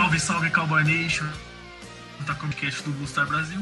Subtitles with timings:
[0.00, 1.28] Salve, salve Cowboy Nation!
[2.24, 3.60] Tá com o podcast do Bustar Brasil.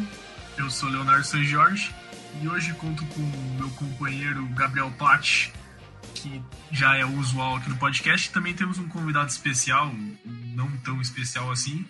[0.57, 1.93] Eu sou Leonardo San Jorge
[2.41, 5.53] e hoje conto com o meu companheiro Gabriel Patti,
[6.15, 8.31] que já é usual aqui no podcast.
[8.31, 9.93] Também temos um convidado especial,
[10.55, 11.85] não tão especial assim,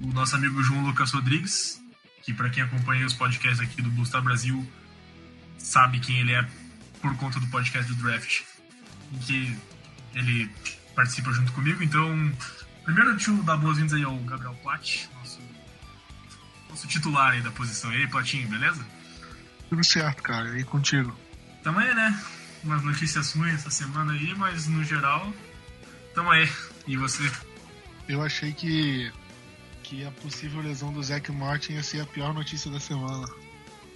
[0.00, 1.82] o nosso amigo João Lucas Rodrigues,
[2.22, 4.64] que para quem acompanha os podcasts aqui do Bustar Brasil
[5.58, 6.46] sabe quem ele é
[7.02, 8.42] por conta do podcast do Draft,
[9.12, 9.58] em que
[10.14, 10.48] ele
[10.94, 11.82] participa junto comigo.
[11.82, 12.32] Então,
[12.88, 15.38] primeiro deixa eu dar boas-vindas aí ao Gabriel Platt, nosso,
[16.70, 17.92] nosso titular aí da posição.
[17.92, 18.82] E aí, Platinho, beleza?
[19.68, 20.58] Tudo certo, cara.
[20.58, 21.14] E contigo?
[21.62, 22.18] Tamo aí, né?
[22.64, 25.30] Umas notícias ruins essa semana aí, mas no geral,
[26.14, 26.50] tamo aí.
[26.86, 27.30] E você?
[28.08, 29.12] Eu achei que,
[29.82, 33.28] que a possível lesão do Zac Martin ia ser a pior notícia da semana.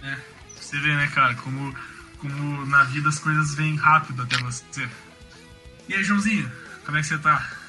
[0.02, 0.18] É,
[0.54, 1.74] você vê, né, cara, como,
[2.18, 4.86] como na vida as coisas vêm rápido até você.
[5.88, 6.52] E aí, Joãozinho,
[6.84, 7.61] como é que você tá?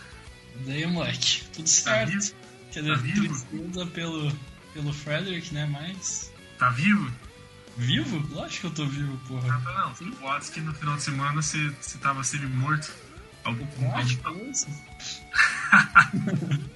[0.65, 1.43] E aí, moleque?
[1.53, 2.11] Tudo certo.
[2.11, 2.33] vivo?
[2.71, 3.27] Quer dizer, Tá vivo?
[3.27, 4.31] tristeza pelo,
[4.73, 5.65] pelo Frederick, né?
[5.65, 6.31] Mas.
[6.57, 7.11] Tá vivo?
[7.77, 8.17] Vivo?
[8.33, 9.47] Lógico que eu tô vivo, porra.
[9.47, 9.93] Não, tá não.
[9.93, 12.91] Tem boatos que no final de semana você, você tava semi-morto.
[13.43, 14.67] Algum, algum- isso?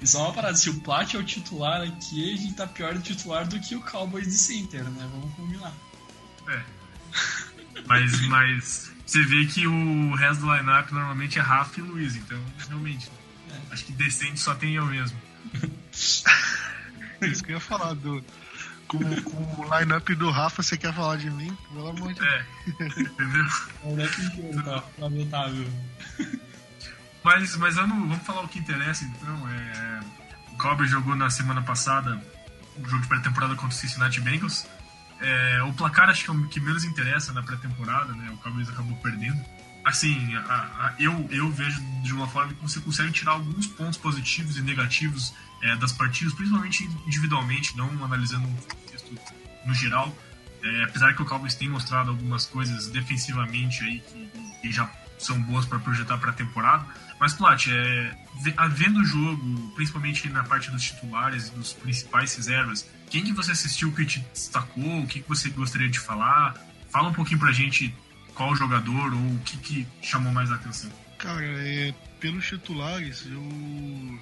[0.00, 2.94] E só uma parada, se o Plat é o titular aqui, a gente tá pior
[2.94, 5.08] do titular do que o Cowboys de center, né?
[5.10, 5.72] Vamos combinar.
[6.48, 6.62] É.
[7.84, 12.38] Mas, mas você vê que o resto do lineup normalmente é Rafa e Luiz, então
[12.68, 13.10] realmente.
[13.70, 15.18] Acho que decente só tem eu mesmo.
[17.22, 17.94] Isso que eu ia falar.
[17.94, 18.22] Do,
[18.86, 21.56] com, com o line-up do Rafa, você quer falar de mim?
[21.72, 22.34] Pelo amor de Deus.
[22.34, 22.44] É.
[23.00, 23.46] Entendeu?
[23.82, 25.72] O inteiro tá lamentável.
[27.24, 29.48] Mas, mas vamos, vamos falar o que interessa então.
[29.48, 30.00] É,
[30.52, 32.22] o Cowboys jogou na semana passada
[32.76, 34.66] o jogo de pré-temporada contra o Cincinnati Bengals.
[35.20, 38.30] É, o placar acho que é o que menos interessa na pré-temporada, né?
[38.32, 39.42] O Cowboys acabou perdendo.
[39.84, 43.98] Assim, a- a- eu, eu vejo de uma forma que você consegue tirar alguns pontos
[43.98, 49.12] positivos e negativos é, das partidas, principalmente individualmente, não analisando um contexto
[49.66, 50.16] no geral.
[50.62, 54.30] É, apesar que o Cowboys tem mostrado algumas coisas defensivamente aí que,
[54.62, 56.86] que já são boas para projetar para a temporada.
[57.18, 58.16] Mas, Plat, é,
[58.70, 63.52] vendo o jogo, principalmente na parte dos titulares e dos principais reservas, quem que você
[63.52, 65.00] assistiu que te destacou?
[65.00, 66.54] O que, que você gostaria de falar?
[66.90, 67.94] Fala um pouquinho pra gente
[68.34, 70.90] qual jogador ou o que, que chamou mais a atenção.
[71.18, 74.20] Cara, é, pelos titulares, eu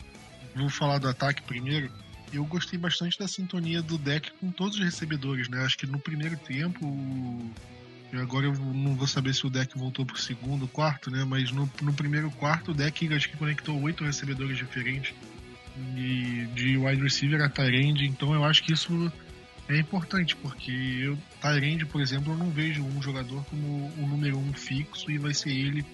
[0.55, 1.91] vou falar do ataque primeiro.
[2.33, 5.65] Eu gostei bastante da sintonia do deck com todos os recebedores, né?
[5.65, 7.53] Acho que no primeiro tempo.
[8.15, 11.25] Agora eu não vou saber se o deck voltou pro segundo, quarto, né?
[11.25, 15.15] Mas no, no primeiro quarto o deck acho que conectou oito recebedores diferentes.
[15.97, 19.13] E de wide receiver a Tyrande, então eu acho que isso
[19.69, 24.39] é importante, porque eu, Tyrande, por exemplo, eu não vejo um jogador como o número
[24.39, 25.85] um fixo e vai ser ele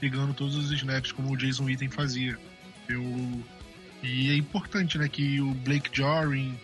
[0.00, 2.36] pegando todos os snaps como o Jason Witten fazia.
[2.88, 3.02] Eu
[4.02, 6.56] e é importante, né, que o Blake Jorin,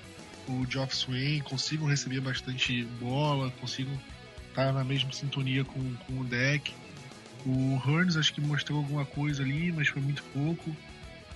[0.49, 3.99] o Geoff Swain consigam receber bastante bola, consigam
[4.49, 6.73] estar na mesma sintonia com, com o deck.
[7.45, 10.75] O Hearns acho que mostrou alguma coisa ali, mas foi muito pouco.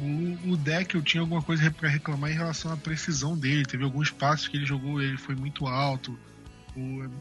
[0.00, 3.64] O, deck eu tinha alguma coisa para reclamar em relação à precisão dele.
[3.64, 6.16] Teve alguns passos que ele jogou, ele foi muito alto,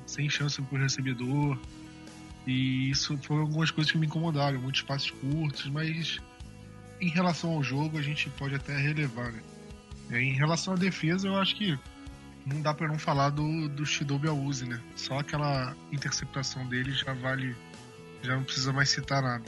[0.06, 1.60] sem chance para o recebedor.
[2.46, 6.20] E isso foram algumas coisas que me incomodaram, muitos passos curtos, mas
[7.02, 9.32] em relação ao jogo a gente pode até relevar.
[9.32, 9.42] Né?
[10.12, 11.78] É, Em relação à defesa, eu acho que
[12.46, 14.80] não dá para não falar do, do Shidobi Awuzi, né?
[14.96, 17.56] Só aquela interceptação dele já vale,
[18.22, 19.44] já não precisa mais citar nada.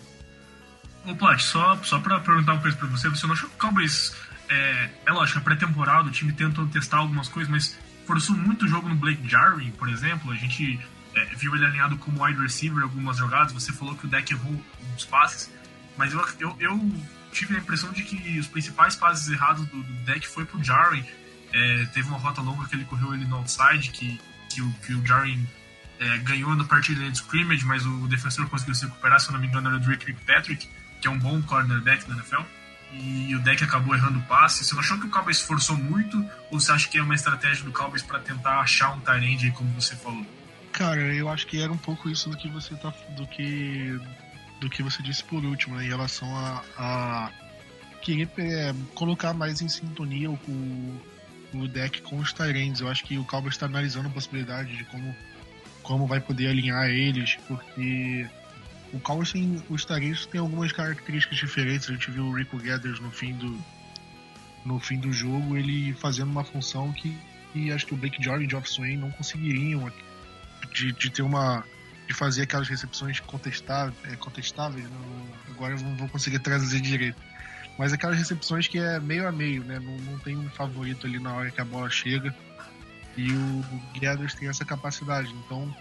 [1.05, 3.59] Ô, Plat, só, só pra perguntar uma coisa pra você, você não achou que o
[3.59, 4.15] Cowboys.
[4.49, 8.67] É, é lógico, a pré-temporada, o time tentou testar algumas coisas, mas forçou muito o
[8.67, 10.31] jogo no Blake Jarwin, por exemplo.
[10.31, 10.79] A gente
[11.15, 13.53] é, viu ele alinhado como wide receiver em algumas jogadas.
[13.53, 14.63] Você falou que o deck errou
[14.93, 15.51] uns passes.
[15.95, 16.93] mas eu, eu, eu,
[17.31, 21.05] tive a impressão de que os principais passes errados do, do deck foi pro Jarwin.
[21.51, 24.19] É, teve uma rota longa que ele correu ele no outside, que,
[24.49, 25.47] que, o, que o Jarwin
[25.99, 29.39] é, ganhou na partida de scrimmage, mas o defensor conseguiu se recuperar, se eu não
[29.39, 30.67] me engano era o Drake Patrick,
[31.01, 32.41] que é um bom cornerback da NFL.
[32.91, 34.63] E o deck acabou errando o passe.
[34.63, 36.17] Você não achou que o Cowboys esforçou muito?
[36.51, 39.69] Ou você acha que é uma estratégia do Cowboys para tentar achar um Tyrande, como
[39.79, 40.25] você falou?
[40.71, 42.93] Cara, eu acho que era um pouco isso do que você tá.
[43.15, 43.99] do que.
[44.59, 47.31] do que você disse por último, né, em relação a, a
[48.01, 50.39] querer é, colocar mais em sintonia o,
[51.53, 52.81] o deck com os Tyrands.
[52.81, 55.15] Eu acho que o Cowboys está analisando a possibilidade de como,
[55.83, 58.27] como vai poder alinhar eles, porque
[58.93, 59.61] o Cowboys tem.
[59.69, 61.89] Os Tyrands têm algumas características diferentes.
[61.89, 63.57] A gente viu o Rico Gathers no fim do.
[64.65, 67.15] no fim do jogo, ele fazendo uma função que,
[67.53, 69.91] que acho que o Blake Jordan e o Geoff Swain não conseguiriam
[70.73, 71.63] de, de ter uma
[72.07, 77.21] de fazer aquelas recepções contestáveis, é, contestáveis não, agora eu não vou conseguir traduzir direito.
[77.77, 79.79] Mas aquelas recepções que é meio a meio, né?
[79.79, 82.35] Não, não tem um favorito ali na hora que a bola chega.
[83.15, 85.31] E o, o Gathers tem essa capacidade.
[85.45, 85.73] Então,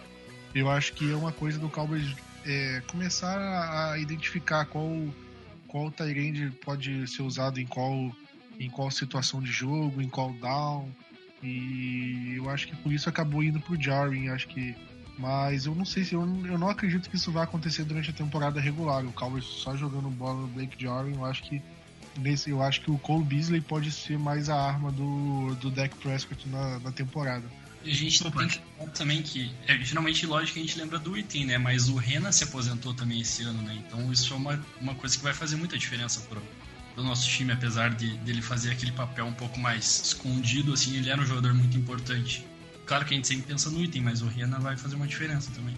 [0.54, 2.14] eu acho que é uma coisa do Cowboys
[2.46, 3.38] é, começar
[3.90, 4.90] a identificar qual,
[5.66, 8.12] qual Tyrande pode ser usado em qual,
[8.58, 10.88] em qual situação de jogo, em qual down.
[11.42, 14.28] E eu acho que por isso acabou indo pro Jarwin.
[14.28, 14.74] Acho que
[15.18, 18.12] mas eu não sei se eu, eu não acredito que isso vai acontecer durante a
[18.12, 19.04] temporada regular.
[19.04, 21.60] O Cowboys só jogando bola no Blake Jarwin, eu acho que
[22.16, 25.96] nesse eu acho que o Cole Beasley pode ser mais a arma do, do Dak
[25.96, 27.44] Prescott na, na temporada.
[27.84, 31.16] A gente tem que lembrar também que, é, geralmente, lógico que a gente lembra do
[31.16, 31.58] item, né?
[31.58, 33.82] Mas o Rena se aposentou também esse ano, né?
[33.86, 36.42] Então isso é uma, uma coisa que vai fazer muita diferença pro,
[36.94, 41.08] pro nosso time, apesar de dele fazer aquele papel um pouco mais escondido, assim, ele
[41.08, 42.44] era um jogador muito importante.
[42.84, 45.50] Claro que a gente sempre pensa no item, mas o Rena vai fazer uma diferença
[45.52, 45.76] também.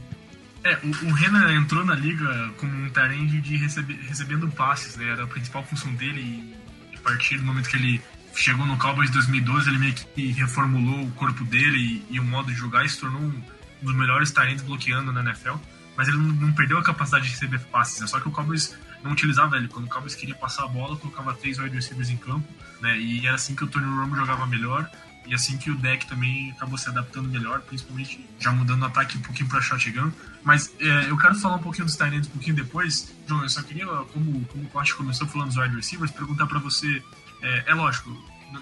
[0.62, 5.08] É, o, o Rena entrou na liga como um tarende de receber, recebendo passes, né?
[5.08, 8.00] Era a principal função dele e a partir do momento que ele
[8.34, 12.48] chegou no Cowboys 2012, ele meio que reformulou o corpo dele e, e o modo
[12.48, 13.42] de jogar e se tornou um
[13.82, 15.56] dos melhores talentos bloqueando na NFL.
[15.96, 18.06] Mas ele não, não, perdeu a capacidade de receber passes, né?
[18.06, 19.68] Só que o Cowboys não utilizava ele.
[19.68, 22.46] Quando o Cowboys queria passar a bola, colocava três wide receivers em campo,
[22.80, 22.98] né?
[22.98, 24.88] E era assim que o Tony Romo jogava melhor
[25.26, 29.18] e assim que o deck também acabou se adaptando melhor, principalmente já mudando o ataque
[29.18, 30.10] um pouquinho para shotgun.
[30.42, 33.14] Mas é, eu quero falar um pouquinho dos Tyrants um pouquinho depois.
[33.28, 36.58] João, eu só queria, como, como o Costa começou falando dos wide receivers, perguntar para
[36.58, 37.02] você
[37.42, 38.10] é, é, lógico,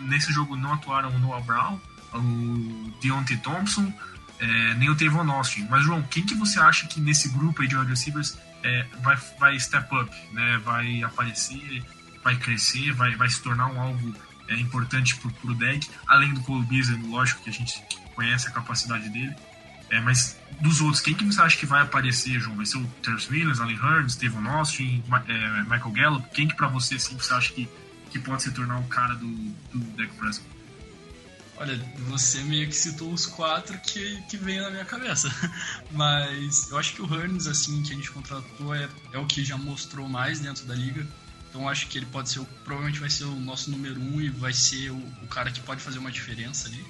[0.00, 1.80] nesse jogo não atuaram o Noah Brown,
[2.14, 3.92] o Deontay Thompson,
[4.38, 5.66] é, nem o Tavon Austin.
[5.68, 9.16] Mas, João, quem que você acha que nesse grupo aí de wide receivers é, vai,
[9.38, 10.58] vai step up, né?
[10.64, 11.84] vai aparecer,
[12.22, 14.14] vai crescer, vai, vai se tornar um alvo
[14.48, 17.82] é, importante pro, pro deck, além do Cole Beasley, lógico que a gente
[18.14, 19.34] conhece a capacidade dele.
[19.90, 22.56] É, mas dos outros, quem que você acha que vai aparecer, João?
[22.56, 26.28] Vai ser o Terrence Williams, Allen Hearns, Steven Austin, é, Michael Gallup?
[26.34, 27.68] Quem que pra você, assim, você acha que
[28.08, 30.58] que pode se tornar o cara do, do Dak Prescott?
[31.60, 31.76] Olha,
[32.06, 35.28] você meio que citou os quatro que, que veio na minha cabeça.
[35.90, 39.44] Mas eu acho que o Hearns, assim, que a gente contratou, é, é o que
[39.44, 41.04] já mostrou mais dentro da liga.
[41.50, 44.52] Então acho que ele pode ser, provavelmente vai ser o nosso número um e vai
[44.52, 46.84] ser o, o cara que pode fazer uma diferença ali.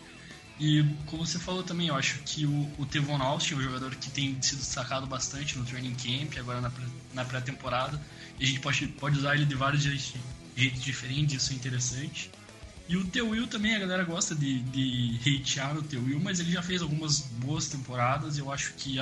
[0.60, 4.10] E como você falou também, eu acho que o, o Tevon Austin, o jogador que
[4.10, 6.70] tem sido destacado bastante no training camp, agora na,
[7.14, 7.98] na pré-temporada,
[8.38, 10.14] e a gente pode, pode usar ele de vários jeitos
[10.58, 12.30] jeitos diferentes, isso é interessante.
[12.88, 16.40] E o Teu Will também, a galera gosta de, de hatear o Teu Will, mas
[16.40, 18.38] ele já fez algumas boas temporadas.
[18.38, 18.96] Eu acho que,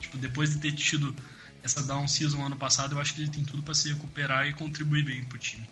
[0.00, 1.14] tipo, depois de ter tido
[1.62, 4.52] essa down season ano passado, eu acho que ele tem tudo para se recuperar e
[4.52, 5.66] contribuir bem pro time.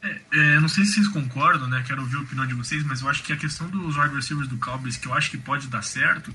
[0.00, 1.82] É, é, não sei se vocês concordam, né?
[1.86, 4.48] Quero ouvir a opinião de vocês, mas eu acho que a questão dos wide receivers
[4.48, 6.34] do Cowboys, que eu acho que pode dar certo,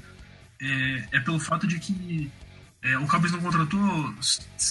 [0.60, 2.30] é, é pelo fato de que
[2.82, 4.14] é, o Cowboys não contratou,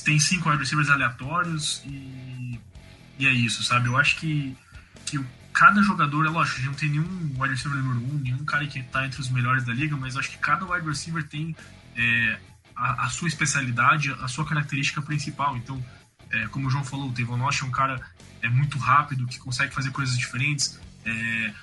[0.05, 2.59] tem cinco wide receivers aleatórios e
[3.19, 3.89] e é isso, sabe?
[3.89, 4.57] Eu acho que,
[5.05, 5.19] que
[5.53, 8.67] cada jogador, é lógico, a gente não tem nenhum wide receiver número um, nenhum cara
[8.67, 11.57] que está entre os melhores da liga, mas acho que cada wide receiver tem
[11.97, 12.39] é,
[12.75, 15.57] a, a, sua especialidade, a sua característica principal.
[15.57, 15.83] Então,
[16.31, 18.01] é, como o João falou, o Tevon Nosh é um cara
[18.43, 20.79] é muito rápido, que consegue fazer coisas diferentes.
[21.05, 21.55] É,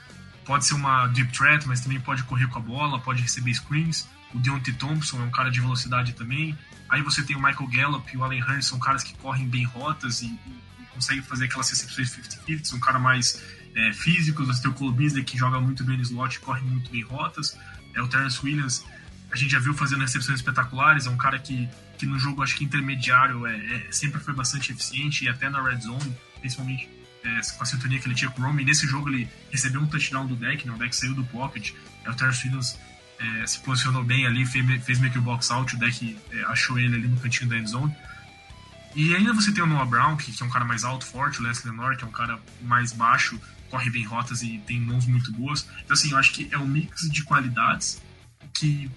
[0.44, 4.10] pode ser uma deep threat, mas também pode correr com a bola, pode receber screens.
[4.34, 6.58] O Deontay Thompson é um cara de velocidade também.
[6.90, 9.64] Aí você tem o Michael Gallup e o Allen Hurst, são caras que correm bem
[9.64, 13.42] rotas e, e consegue fazer aquelas recepções 50-50, são um cara mais
[13.76, 14.48] é, físicos.
[14.48, 17.58] Você tem o Cole Beasley, que joga muito bem no slot, corre muito bem rotas.
[17.94, 18.86] É, o Terrence Williams,
[19.32, 22.56] a gente já viu fazendo recepções espetaculares, é um cara que, que no jogo, acho
[22.56, 26.90] que intermediário, é, é sempre foi bastante eficiente, e até na red zone, principalmente
[27.24, 28.64] é, com a sintonia que ele tinha com o Romy.
[28.64, 30.74] Nesse jogo ele recebeu um touchdown do deck, né?
[30.74, 31.72] o deck saiu do pocket,
[32.04, 32.78] é, o Terrence Williams
[33.20, 36.44] é, se posicionou bem ali, fez, fez meio que o box out, o deck é,
[36.46, 37.96] achou ele ali no cantinho da end zone.
[38.96, 41.40] E ainda você tem o Noah Brown, que, que é um cara mais alto, forte,
[41.40, 45.08] o Leslie Lenore, que é um cara mais baixo, corre bem rotas e tem mãos
[45.08, 45.68] muito boas.
[45.84, 48.02] Então, assim, eu acho que é um mix de qualidades
[48.54, 48.90] que,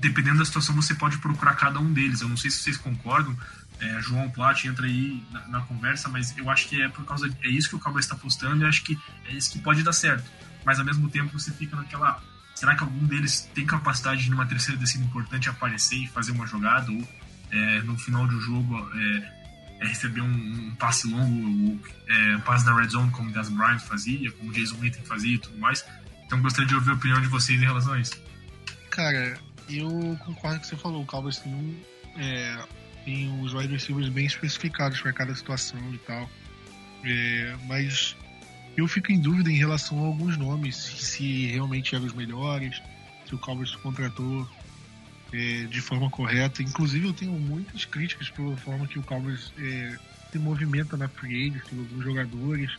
[0.00, 2.22] dependendo da situação, você pode procurar cada um deles.
[2.22, 3.36] Eu não sei se vocês concordam,
[3.80, 7.28] é, João Plat entra aí na, na, conversa, mas eu acho que é por causa
[7.42, 9.92] é isso que o Cowboys está postando e acho que é isso que pode dar
[9.92, 10.24] certo.
[10.64, 12.22] Mas ao mesmo tempo você fica naquela,
[12.54, 16.46] será que algum deles tem capacidade de numa terceira descida importante aparecer e fazer uma
[16.46, 17.06] jogada ou
[17.54, 19.32] é, no final do jogo é,
[19.80, 23.48] é receber um, um, passe longo, é, um passe na red zone como o Des
[23.48, 25.84] Bryant fazia, como o Jason Witten fazia e tudo mais.
[26.26, 28.20] Então gostaria de ouvir a opinião de vocês em relação a isso.
[28.90, 29.88] Cara, eu
[30.24, 31.02] concordo com o que você falou.
[31.02, 31.84] O Cowboys tem,
[32.16, 32.64] é,
[33.04, 36.28] tem os wide receivers bem especificados para cada situação e tal.
[37.04, 38.16] É, mas
[38.76, 42.82] eu fico em dúvida em relação a alguns nomes, se realmente eram os melhores,
[43.26, 44.48] se o Cowboys contratou
[45.32, 46.62] é, de forma correta.
[46.62, 49.96] Inclusive, eu tenho muitas críticas pela forma que o Cowboys é,
[50.30, 52.70] se movimenta na free agency, alguns jogadores,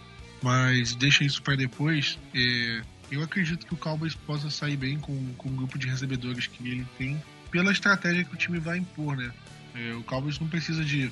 [0.42, 2.20] mas deixa isso para depois.
[2.34, 6.48] É, eu acredito que o Cowboys possa sair bem com, com o grupo de recebedores
[6.48, 7.22] que ele tem,
[7.52, 9.32] pela estratégia que o time vai impor, né?
[9.74, 11.12] É, o Cowboys não precisa de,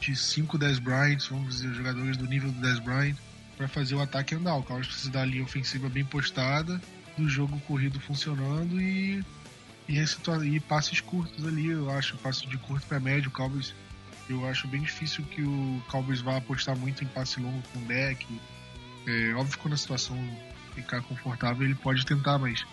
[0.00, 3.16] de 5 10 Bryants, vamos dizer, jogadores do nível do 10 Bryant,
[3.56, 4.56] para fazer o ataque andar.
[4.56, 6.80] O Cowboys precisa da linha ofensiva bem postada,
[7.16, 9.22] do jogo corrido funcionando e
[9.88, 13.74] e, e passes curtos ali, eu acho, passe de curto para médio, o Cowboys,
[14.28, 18.26] eu acho bem difícil que o Cowboys vá apostar muito em passe longo com deck.
[19.06, 20.16] É, óbvio que quando a situação
[20.74, 22.64] ficar confortável, ele pode tentar, mas,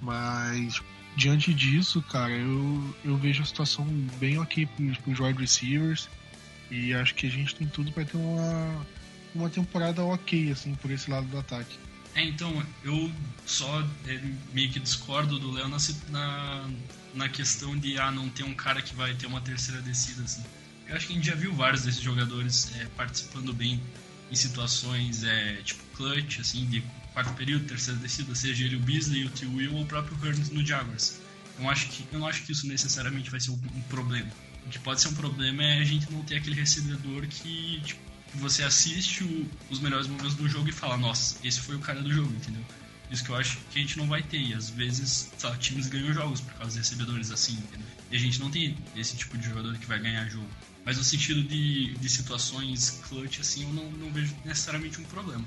[0.00, 0.80] mas
[1.16, 3.84] diante disso, cara, eu, eu vejo a situação
[4.18, 6.08] bem ok para os wide receivers
[6.70, 8.86] e acho que a gente tem tudo para ter uma,
[9.34, 11.76] uma temporada ok, assim, por esse lado do ataque.
[12.14, 13.10] É, então, eu
[13.46, 14.20] só é,
[14.52, 16.70] meio que discordo do Léo na,
[17.14, 20.22] na, questão de ah, não ter um cara que vai ter uma terceira descida.
[20.22, 20.42] Assim.
[20.86, 23.80] Eu acho que a gente já viu vários desses jogadores é, participando bem
[24.30, 29.24] em situações é, tipo clutch, assim, de quarto período, terceira descida, seja ele o Beasley,
[29.24, 29.46] o T.
[29.46, 31.20] Will ou o próprio Hearns no Jaguars.
[31.58, 34.30] Eu, acho que, eu não acho que isso necessariamente vai ser um, um problema.
[34.66, 38.00] O que pode ser um problema é a gente não ter aquele recebedor que tipo,
[38.34, 42.00] você assiste o, os melhores momentos do jogo e fala, nossa, esse foi o cara
[42.00, 42.64] do jogo, entendeu?
[43.10, 44.38] Isso que eu acho que a gente não vai ter.
[44.38, 47.86] E às vezes, sabe, times ganham jogos por causa de recebedores assim, entendeu?
[48.10, 50.48] E a gente não tem esse tipo de jogador que vai ganhar jogo.
[50.84, 55.44] Mas no sentido de, de situações clutch, assim, eu não, não vejo necessariamente um problema.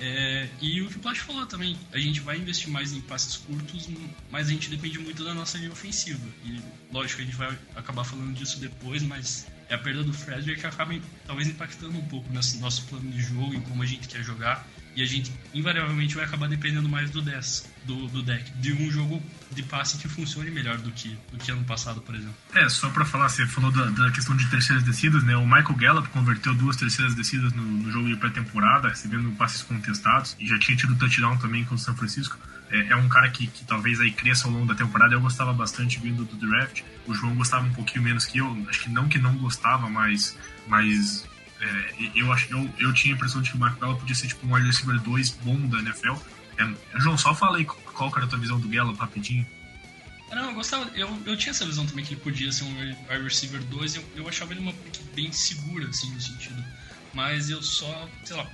[0.00, 3.36] É, e o que o Plat falou também, a gente vai investir mais em passes
[3.36, 3.88] curtos,
[4.30, 6.24] mas a gente depende muito da nossa linha ofensiva.
[6.44, 6.60] E
[6.92, 10.66] lógico, a gente vai acabar falando disso depois, mas é a perda do Frederick que
[10.66, 10.94] acaba
[11.26, 14.66] talvez impactando um pouco nesse nosso plano de jogo, em como a gente quer jogar.
[14.96, 18.90] E a gente invariavelmente vai acabar dependendo mais do 10, do, do deck, de um
[18.90, 19.22] jogo
[19.52, 22.34] de passe que funcione melhor do que, do que ano passado, por exemplo.
[22.52, 25.36] É, só para falar, você falou da, da, questão de terceiras descidas, né?
[25.36, 30.34] O Michael Gallup converteu duas terceiras descidas no, no jogo de pré-temporada, recebendo passes contestados,
[30.40, 32.36] e já tinha tido touchdown também com o São Francisco.
[32.70, 35.14] É, é, um cara que, que talvez aí cresça ao longo da temporada.
[35.14, 36.82] Eu gostava bastante vindo do draft.
[37.06, 38.66] O João gostava um pouquinho menos que eu.
[38.68, 41.26] Acho que não que não gostava, mas, mas
[41.60, 44.28] é, eu, acho, eu, eu tinha a impressão de que o Mark Bella podia ser
[44.28, 46.14] tipo um wide receiver 2 bom da NFL.
[46.58, 49.46] É, João, só falei qual era a tua visão do Gallup rapidinho.
[50.30, 53.24] Não, eu gostava, eu, eu tinha essa visão também que ele podia ser um wide
[53.24, 56.62] receiver 2, eu, eu achava ele uma pick bem segura, assim, no sentido.
[57.14, 58.46] Mas eu só, sei lá,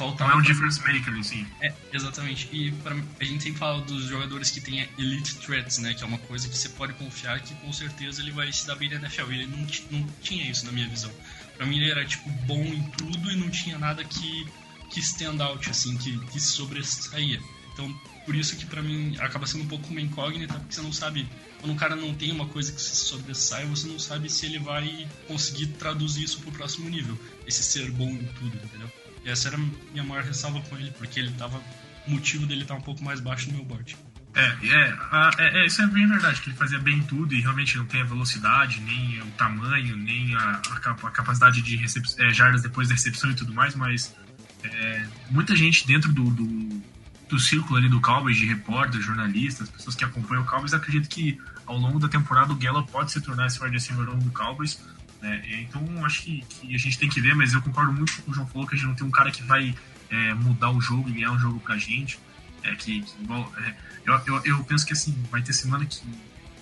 [0.00, 0.30] faltava.
[0.30, 1.46] Não é um difference maker, assim.
[1.60, 2.48] É, exatamente.
[2.50, 5.92] E pra, a gente sempre fala dos jogadores que têm elite threats, né?
[5.92, 8.76] Que é uma coisa que você pode confiar que com certeza ele vai se dar
[8.76, 9.30] bem na NFL.
[9.30, 11.12] E ele não, não tinha isso na minha visão.
[11.56, 14.46] Pra mim ele era, tipo, bom em tudo e não tinha nada que,
[14.90, 17.40] que stand out, assim, que, que sobressaía.
[17.72, 17.92] Então,
[18.24, 21.28] por isso que pra mim acaba sendo um pouco uma incógnita, porque você não sabe.
[21.60, 24.58] Quando um cara não tem uma coisa que se sobressai, você não sabe se ele
[24.58, 27.18] vai conseguir traduzir isso pro próximo nível.
[27.46, 28.90] Esse ser bom em tudo, entendeu?
[29.24, 29.60] Essa era a
[29.92, 31.60] minha maior ressalva com ele, porque ele tava.
[32.06, 33.96] O motivo dele tá um pouco mais baixo no meu board.
[34.34, 34.94] É, é,
[35.38, 38.00] é, é, isso é bem verdade, que ele fazia bem tudo e realmente não tem
[38.00, 42.88] a velocidade, nem o tamanho, nem a, a, a capacidade de recep, é, jardas depois
[42.88, 44.14] da recepção e tudo mais, mas
[44.62, 46.82] é, muita gente dentro do, do,
[47.28, 51.36] do, círculo ali do Cowboys, de repórteres, jornalistas, pessoas que acompanham o Cowboys, acredita que
[51.66, 54.80] ao longo da temporada o Gallup pode se tornar esse wide receiver do Cowboys.
[55.20, 55.42] Né?
[55.60, 58.32] Então acho que, que, a gente tem que ver, mas eu concordo muito com o
[58.32, 59.74] o João falou, que a gente não tem um cara que vai
[60.08, 62.18] é, mudar o jogo e ganhar um jogo pra gente.
[62.62, 63.74] É, que, que igual, é,
[64.04, 66.00] eu, eu, eu, penso que assim, vai ter semana que,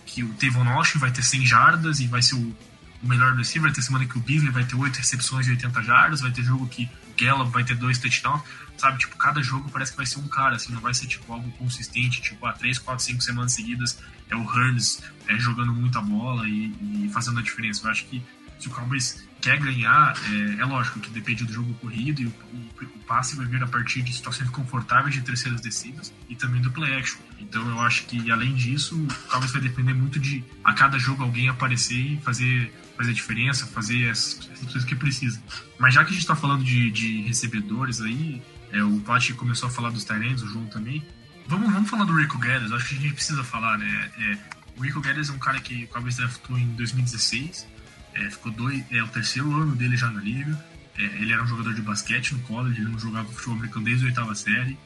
[0.07, 2.57] que o Tavon Austin vai ter 100 jardas e vai ser o,
[3.03, 5.83] o melhor receiver, vai ter semana que o Beasley vai ter 8 recepções e 80
[5.83, 8.43] jardas, vai ter jogo que o Gallup vai ter dois touchdowns,
[8.77, 8.99] sabe?
[8.99, 11.51] Tipo, cada jogo parece que vai ser um cara, assim, não vai ser tipo algo
[11.53, 13.99] consistente, tipo, há 3, 4, 5 semanas seguidas
[14.31, 16.73] é o Hearns é, jogando muita bola e,
[17.05, 17.87] e, fazendo a diferença.
[17.87, 18.23] Eu acho que
[18.59, 22.29] se o Cowboys quer ganhar, é, é, lógico que depende do jogo corrido e o,
[22.29, 26.61] o, o, passe vai vir a partir de situações confortáveis de terceiras descidas e também
[26.61, 27.21] do play action.
[27.39, 31.23] Então eu acho que além disso, o Cowboys vai depender muito de a cada jogo
[31.23, 35.41] alguém aparecer e fazer, fazer diferença, fazer as, as coisas que precisa.
[35.79, 39.69] Mas já que a gente está falando de, de, recebedores aí, é, o Plat começou
[39.69, 41.07] a falar dos Tyrants, o João também.
[41.47, 44.11] Vamos, vamos falar do Rico Gathers, acho que a gente precisa falar, né?
[44.19, 44.39] É,
[44.77, 47.78] o Rico Gathers é um cara que o Cowboys draftou em 2016
[48.19, 50.59] é, ficou dois, é o terceiro ano dele já na liga.
[50.97, 54.05] É, ele era um jogador de basquete no college, ele não jogava futebol americano desde
[54.05, 54.77] a oitava série.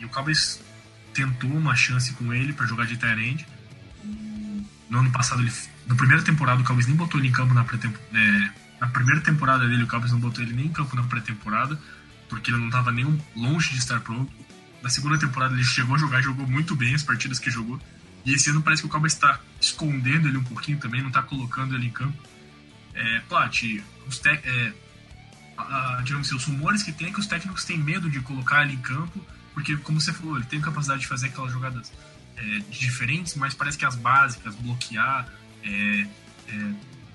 [0.00, 0.60] E o Cowboys
[1.12, 3.46] tentou uma chance com ele para jogar de tight.
[4.88, 5.52] No ano passado, ele,
[5.86, 8.18] na primeira temporada, o Cowboys nem botou ele em campo na pré-temporada.
[8.18, 11.78] É, na primeira temporada dele, o Cowboys não botou ele nem em campo na pré-temporada,
[12.28, 14.32] porque ele não estava nem longe de estar pronto.
[14.82, 17.80] Na segunda temporada, ele chegou a jogar, jogou muito bem as partidas que jogou.
[18.24, 21.22] E esse ano parece que o Cowboys está escondendo ele um pouquinho também, não está
[21.22, 22.16] colocando ele em campo.
[22.96, 23.22] É,
[24.06, 24.72] os te, é,
[25.56, 28.64] a, digamos assim, os rumores que tem é que os técnicos têm medo de colocar
[28.64, 29.24] ele em campo,
[29.54, 31.92] porque, como você falou, ele tem capacidade de fazer aquelas jogadas
[32.36, 35.28] é, diferentes, mas parece que as básicas, bloquear,
[35.62, 36.06] é,
[36.48, 36.72] é,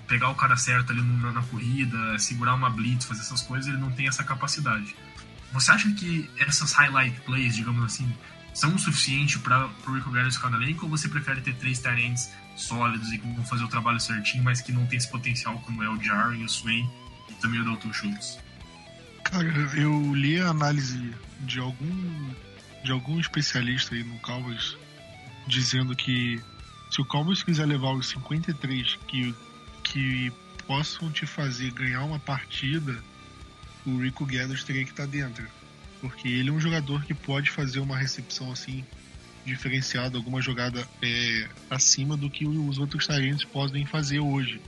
[0.08, 3.90] pegar o cara certo ali na, corrida, segurar uma blitz, fazer essas coisas, ele não
[3.90, 4.94] tem essa capacidade.
[5.52, 8.12] Você acha que essas highlight plays, digamos assim,
[8.52, 11.78] são o suficiente para o Rico Garris ficar na elenco ou você prefere ter três
[11.78, 15.58] tarentes sólidos e que vão fazer o trabalho certinho, mas que não tem esse potencial
[15.60, 16.88] como é o Jarry, o Swain
[17.30, 18.38] e também o Dalton Schultz?
[19.24, 22.30] Cara, eu li a análise de algum
[22.84, 24.76] de algum especialista aí no Cowboys
[25.46, 26.42] dizendo que
[26.90, 29.34] se o Cowboys quiser levar os 53 que,
[29.82, 30.32] que
[30.66, 33.02] possam te fazer ganhar uma partida,
[33.86, 35.46] o Rico Gathers teria que estar tá dentro.
[36.02, 38.84] Porque ele é um jogador que pode fazer uma recepção assim
[39.46, 44.60] diferenciado, alguma jogada é, acima do que os outros talentos podem fazer hoje.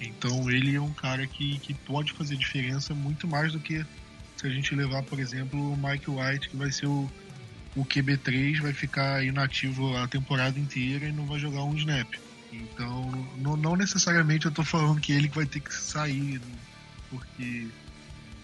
[0.00, 3.84] Então ele é um cara que, que pode fazer diferença muito mais do que
[4.36, 7.10] se a gente levar, por exemplo, o Mike White, que vai ser o,
[7.76, 12.08] o QB3, vai ficar inativo a temporada inteira e não vai jogar um snap.
[12.50, 16.40] Então, não, não necessariamente eu tô falando que ele vai ter que sair,
[17.10, 17.68] porque.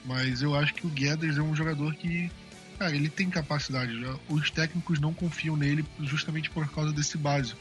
[0.07, 2.31] Mas eu acho que o Guedes é um jogador que
[2.79, 3.93] Cara, ele tem capacidade.
[4.29, 7.59] Os técnicos não confiam nele justamente por causa desse básico.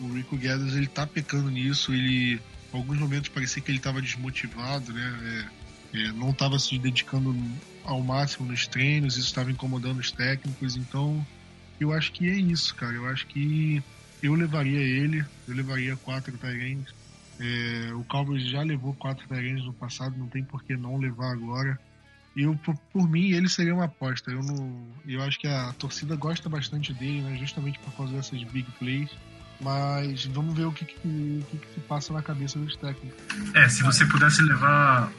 [0.00, 1.92] O Rico Guedes, ele tá pecando nisso.
[1.92, 2.40] Ele, em
[2.76, 5.48] alguns momentos, parecia que ele estava desmotivado, né?
[5.92, 7.34] É, é, não estava se dedicando
[7.84, 10.76] ao máximo nos treinos, isso estava incomodando os técnicos.
[10.76, 11.26] Então,
[11.80, 12.94] eu acho que é isso, cara.
[12.94, 13.82] Eu acho que
[14.22, 16.94] eu levaria ele, eu levaria quatro Tyrants.
[17.40, 21.32] É, o Cowboys já levou quatro Tyrants no passado, não tem por que não levar
[21.32, 21.78] agora.
[22.36, 24.30] Eu, por, por, mim, ele seria uma aposta.
[24.30, 28.42] Eu, não, eu acho que a torcida gosta bastante dele, né, justamente por causa dessas
[28.44, 29.10] big plays.
[29.60, 30.94] Mas vamos ver o que, que,
[31.50, 33.20] que, que se passa na cabeça dos técnicos.
[33.54, 35.10] É, se você pudesse levar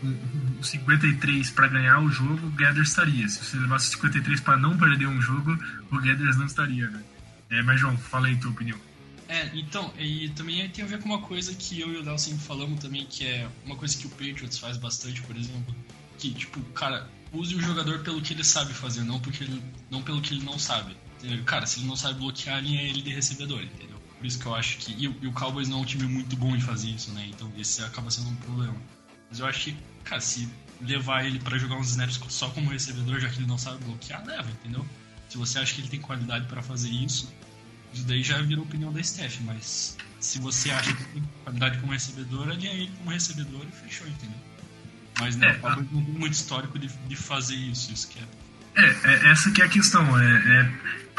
[0.57, 3.27] o 53 para ganhar o jogo, o Gathers estaria.
[3.27, 5.57] Se você levasse 53 para não perder um jogo,
[5.91, 6.87] o Gathers não estaria.
[6.87, 7.03] Né?
[7.49, 8.77] É, mas, João, fala aí a tua opinião.
[9.29, 12.17] É, então, e também tem a ver com uma coisa que eu e o Del
[12.17, 15.75] sempre falamos também, que é uma coisa que o Patriots faz bastante, por exemplo,
[16.17, 20.01] que, tipo, cara, use o jogador pelo que ele sabe fazer, não, porque ele, não
[20.01, 20.97] pelo que ele não sabe.
[21.19, 21.43] Entendeu?
[21.43, 23.99] Cara, se ele não sabe bloquear a linha, ele de recebedor, entendeu?
[24.17, 24.93] Por isso que eu acho que.
[24.93, 27.27] E, e, o Cowboys não é um time muito bom em fazer isso, né?
[27.29, 28.75] Então esse acaba sendo um problema.
[29.29, 30.49] Mas eu acho que, cara, se
[30.81, 34.25] levar ele para jogar uns snaps só como recebedor, já que ele não sabe bloquear,
[34.25, 34.85] leva, entendeu?
[35.29, 37.31] Se você acha que ele tem qualidade para fazer isso,
[37.93, 41.91] isso daí já virou opinião da Steph, mas se você acha que tem qualidade como
[41.93, 44.37] recebedor, alinha ele como recebedor e fechou, entendeu?
[45.19, 45.59] Mas não, é,
[45.91, 48.23] não tem muito histórico de, de fazer isso, isso que é.
[48.75, 50.17] É, é, essa que é a questão.
[50.17, 50.71] É, é,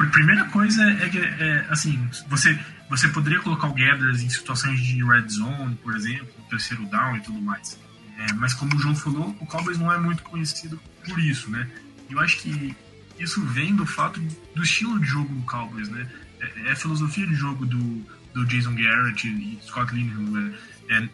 [0.07, 5.05] primeira coisa é que, é, assim, você, você poderia colocar o Gathers em situações de
[5.05, 7.79] red zone, por exemplo, terceiro down e tudo mais.
[8.19, 11.67] É, mas como o João falou, o Cowboys não é muito conhecido por isso, né?
[12.09, 12.75] Eu acho que
[13.19, 14.21] isso vem do fato
[14.55, 16.07] do estilo de jogo do Cowboys, né?
[16.41, 20.53] É, é a filosofia de jogo do, do Jason Garrett e Scott Linehan.
[20.89, 21.09] É, é,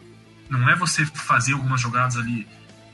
[0.48, 2.46] não é você fazer algumas jogadas ali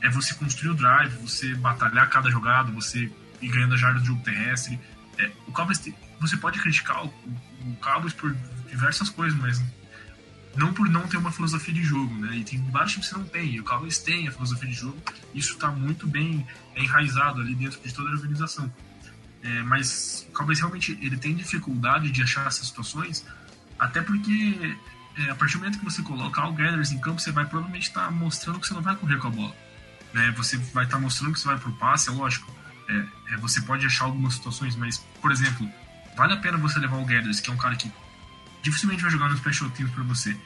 [0.03, 3.09] é você construir o drive, você batalhar cada jogada, você
[3.41, 4.77] ir ganhando a jarda do jogo terrestre.
[5.17, 5.81] É, o Cowboys,
[6.19, 8.35] você pode criticar o, o Cowboys por
[8.69, 9.63] diversas coisas, mas
[10.57, 12.35] não por não ter uma filosofia de jogo, né?
[12.35, 13.55] E tem vários times que não tem.
[13.55, 14.97] E o Cowboys tem a filosofia de jogo.
[15.33, 18.71] Isso está muito bem enraizado ali dentro de toda a organização.
[19.43, 23.25] É, mas o Cowboys realmente ele tem dificuldade de achar essas situações,
[23.77, 24.77] até porque
[25.17, 27.87] é, a partir do momento que você colocar o Gathers em campo, você vai provavelmente
[27.87, 29.63] estar tá mostrando que você não vai correr com a bola
[30.13, 32.53] né, você vai estar tá mostrando que você vai pro passe, é lógico.
[32.87, 35.69] É, é, você pode achar algumas situações, mas, por exemplo,
[36.15, 37.91] vale a pena você levar o Gathers, que é um cara que
[38.61, 40.37] dificilmente vai jogar no special teams para você,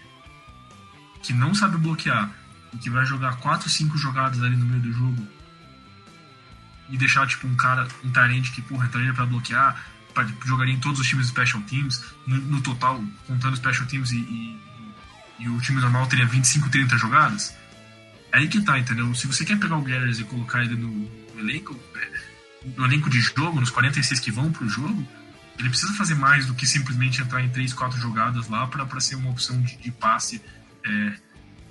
[1.21, 2.31] que não sabe bloquear,
[2.73, 5.27] e que vai jogar 4, 5 jogadas ali no meio do jogo
[6.89, 9.81] e deixar tipo um cara, um talento que porra, entraria para bloquear,
[10.13, 14.17] pra, jogaria em todos os times special teams, no, no total, contando special teams e,
[14.17, 14.59] e,
[15.39, 17.55] e, o time normal teria 25, 30 jogadas.
[18.31, 19.13] É aí que tá, entendeu?
[19.15, 22.11] Se você quer pegar o Garrett e colocar ele no, no elenco, é,
[22.75, 25.07] no elenco de jogo, nos 46 que vão pro jogo,
[25.59, 29.15] ele precisa fazer mais do que simplesmente entrar em 3, 4 jogadas lá para ser
[29.15, 30.41] uma opção de, de passe.
[30.85, 31.13] É,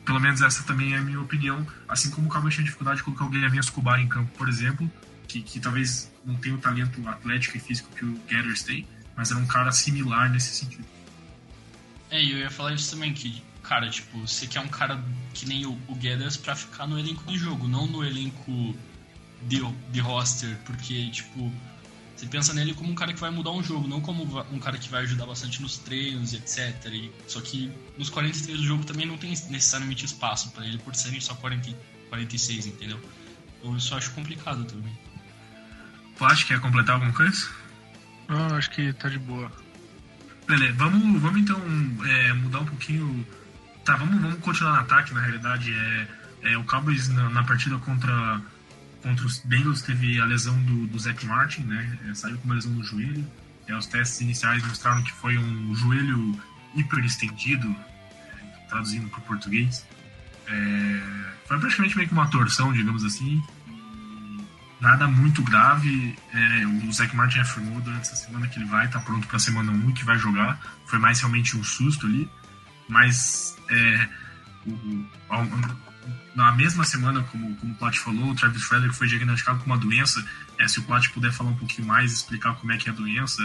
[0.04, 1.66] pelo menos essa também é a minha opinião.
[1.88, 4.90] Assim como o Cowboys tinha dificuldade de colocar o Guilherme Escobar em campo, por exemplo,
[5.26, 8.86] que, que talvez não tenha o talento atlético e físico que o Gathers tem,
[9.16, 10.84] mas era um cara similar nesse sentido.
[12.10, 15.02] É, e eu ia falar isso também, que, cara, tipo, você quer um cara
[15.34, 18.74] que nem o, o Gathers pra ficar no elenco de jogo, não no elenco
[19.42, 19.60] de,
[19.90, 21.52] de roster, porque, tipo,
[22.16, 24.78] você pensa nele como um cara que vai mudar um jogo, não como um cara
[24.78, 26.86] que vai ajudar bastante nos treinos, etc.
[26.86, 30.94] E, só que nos 43 do jogo também não tem necessariamente espaço para ele, por
[30.94, 31.76] serem só 40,
[32.08, 32.98] 46, entendeu?
[33.58, 34.96] Então isso eu acho complicado também.
[36.18, 37.48] Plástico, quer completar alguma coisa?
[38.28, 39.50] Não, acho que tá de boa.
[40.46, 41.60] Beleza, vamos, vamos então
[42.04, 43.26] é, mudar um pouquinho.
[43.84, 45.72] Tá, vamos, vamos continuar no ataque, na realidade.
[45.72, 46.08] É,
[46.52, 48.40] é o Cowboys na, na partida contra
[49.06, 51.98] contra os Bengals teve a lesão do, do Zach Martin, né?
[52.08, 53.24] É, saiu com uma lesão no joelho.
[53.68, 56.40] É, os testes iniciais mostraram que foi um joelho
[56.74, 59.86] hiperestendido, é, traduzindo para o português.
[60.48, 61.00] É,
[61.46, 63.40] foi praticamente meio que uma torção, digamos assim.
[64.86, 66.16] Nada muito grave.
[66.32, 69.36] É, o Zach Martin afirmou durante essa semana que ele vai estar tá pronto para
[69.36, 70.60] a semana 1 e que vai jogar.
[70.86, 72.30] Foi mais realmente um susto ali.
[72.88, 74.08] Mas é,
[74.64, 75.04] o,
[76.36, 79.76] na mesma semana, como, como o Plat falou, o Travis Frederick foi diagnosticado com uma
[79.76, 80.24] doença.
[80.56, 82.94] É, se o Plat puder falar um pouquinho mais, explicar como é que é a
[82.94, 83.42] doença,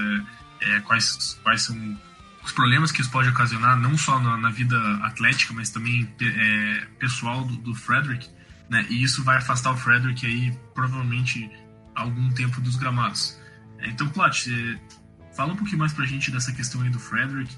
[0.61, 1.99] é, é, quais, quais são
[2.43, 6.85] os problemas que isso pode ocasionar, não só na, na vida atlética, mas também é,
[6.99, 8.29] pessoal do, do Frederick,
[8.71, 8.85] né?
[8.89, 11.51] E isso vai afastar o Frederick aí, provavelmente,
[11.93, 13.37] algum tempo dos gramados.
[13.81, 14.47] Então, Plat,
[15.35, 17.53] fala um pouquinho mais pra gente dessa questão aí do Frederick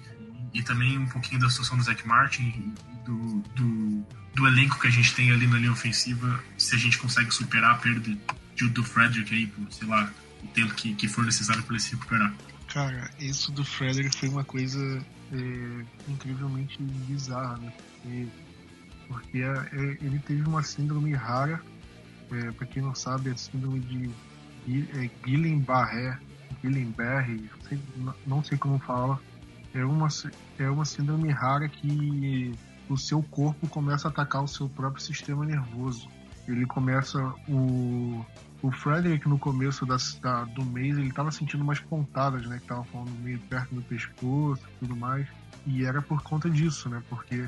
[0.56, 2.73] e também um pouquinho da situação do Zach Martin
[3.06, 6.97] do, do, do, elenco que a gente tem ali na linha ofensiva, se a gente
[6.97, 8.17] consegue superar a perda
[8.56, 11.84] de, do Frederick aí por, sei lá, o tempo que, que for necessário para ele
[11.84, 12.34] se recuperar.
[12.69, 17.73] Cara, isso do Frederick foi uma coisa é, incrivelmente bizarra, né?
[19.13, 21.62] Porque é, é, ele teve uma síndrome rara,
[22.32, 24.10] é, para quem não sabe, é a síndrome de
[24.97, 26.17] é, Guillain-Barré,
[26.62, 27.39] Guillain-Barré,
[28.26, 29.19] não sei como fala,
[29.73, 30.08] é uma,
[30.60, 32.54] é uma síndrome rara que
[32.89, 36.08] o seu corpo começa a atacar o seu próprio sistema nervoso.
[36.47, 38.26] Ele começa o
[38.63, 42.63] o Frederick no começo da, da, do mês ele estava sentindo umas pontadas, né, que
[42.63, 45.28] estavam falando meio perto do pescoço e tudo mais,
[45.67, 47.45] e era por conta disso, né, porque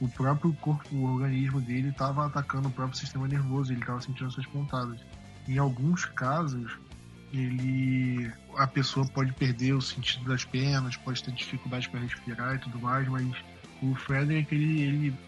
[0.00, 4.30] o próprio corpo, o organismo dele estava atacando o próprio sistema nervoso, ele estava sentindo
[4.30, 4.98] essas pontadas.
[5.46, 6.78] Em alguns casos,
[7.32, 12.58] ele a pessoa pode perder o sentido das pernas, pode ter dificuldade para respirar e
[12.58, 13.36] tudo mais, mas
[13.82, 15.18] o Frederick ele, ele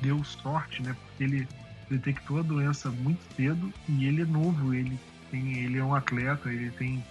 [0.00, 0.94] deu sorte, né?
[0.94, 1.48] Porque ele
[1.90, 4.98] detectou a doença muito cedo e ele é novo, ele
[5.30, 7.04] tem, ele é um atleta, ele tem,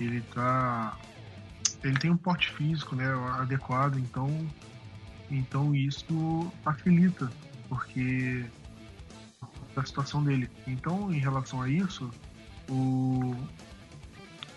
[0.00, 0.96] ele tá,
[1.82, 3.06] ele tem um porte físico, né?
[3.38, 4.28] Adequado, então,
[5.36, 7.30] então isso facilita,
[7.68, 8.44] porque
[9.74, 10.48] a situação dele.
[10.66, 12.10] Então, em relação a isso,
[12.68, 13.34] o,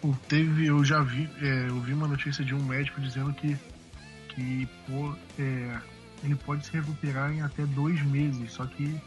[0.03, 3.57] o teve, eu já vi, é, eu vi uma notícia de um médico dizendo que
[4.35, 5.79] que pô, é,
[6.23, 8.51] ele pode se recuperar em até dois meses.
[8.51, 8.99] Só que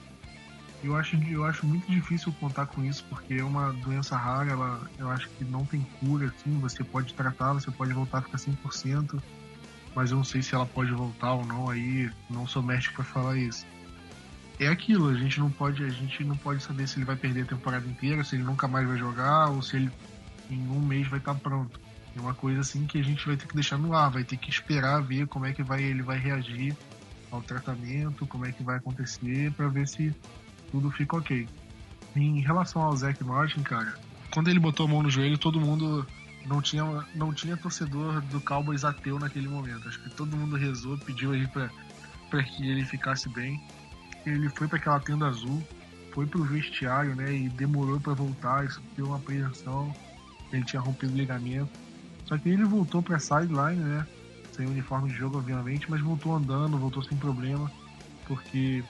[0.83, 4.91] eu acho, eu acho muito difícil contar com isso, porque é uma doença rara, ela,
[4.99, 8.39] eu acho que não tem cura, assim, você pode tratar, você pode voltar a ficar
[8.39, 9.21] 100%,
[9.99, 13.05] mas eu não sei se ela pode voltar ou não, aí não sou médico para
[13.05, 13.67] falar isso.
[14.61, 17.43] É aquilo, a gente não pode, a gente não pode saber se ele vai perder
[17.43, 19.91] a temporada inteira, se ele nunca mais vai jogar, ou se ele
[20.49, 21.81] em um mês vai estar pronto.
[22.17, 24.37] É uma coisa assim que a gente vai ter que deixar no ar, vai ter
[24.37, 26.77] que esperar ver como é que vai, ele vai reagir
[27.33, 30.15] ao tratamento, como é que vai acontecer, para ver se
[30.71, 31.49] tudo fica ok.
[32.15, 33.97] Em relação ao Zac Martin, cara,
[34.31, 36.07] quando ele botou a mão no joelho, todo mundo
[36.49, 36.85] não tinha,
[37.15, 39.87] não tinha torcedor do Cowboys ateu naquele momento.
[39.87, 43.63] Acho que todo mundo rezou, pediu aí para que ele ficasse bem.
[44.27, 45.63] Ele foi para aquela tenda azul,
[46.13, 49.95] foi pro vestiário, né, e demorou para voltar, isso deu uma apreensão.
[50.53, 51.71] Ele tinha rompido o ligamento
[52.29, 54.07] só que ele voltou pra sideline, né?
[54.53, 57.73] Sem uniforme de jogo, obviamente, mas voltou andando, voltou sem problema.
[58.27, 58.85] Porque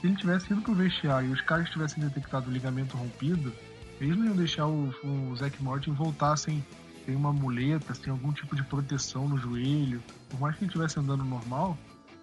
[0.00, 3.52] se ele tivesse ido pro vestiário e os caras tivessem detectado o ligamento rompido,
[4.00, 6.64] eles não iam deixar o, o Zac Martin voltar sem,
[7.10, 10.00] sem uma muleta, sem algum tipo de proteção no joelho.
[10.28, 11.76] Por mais que ele estivesse andando normal,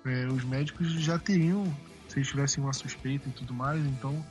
[0.05, 1.65] é, os médicos já teriam
[2.07, 3.85] se eles tivessem uma suspeita e tudo mais.
[3.85, 4.25] Então,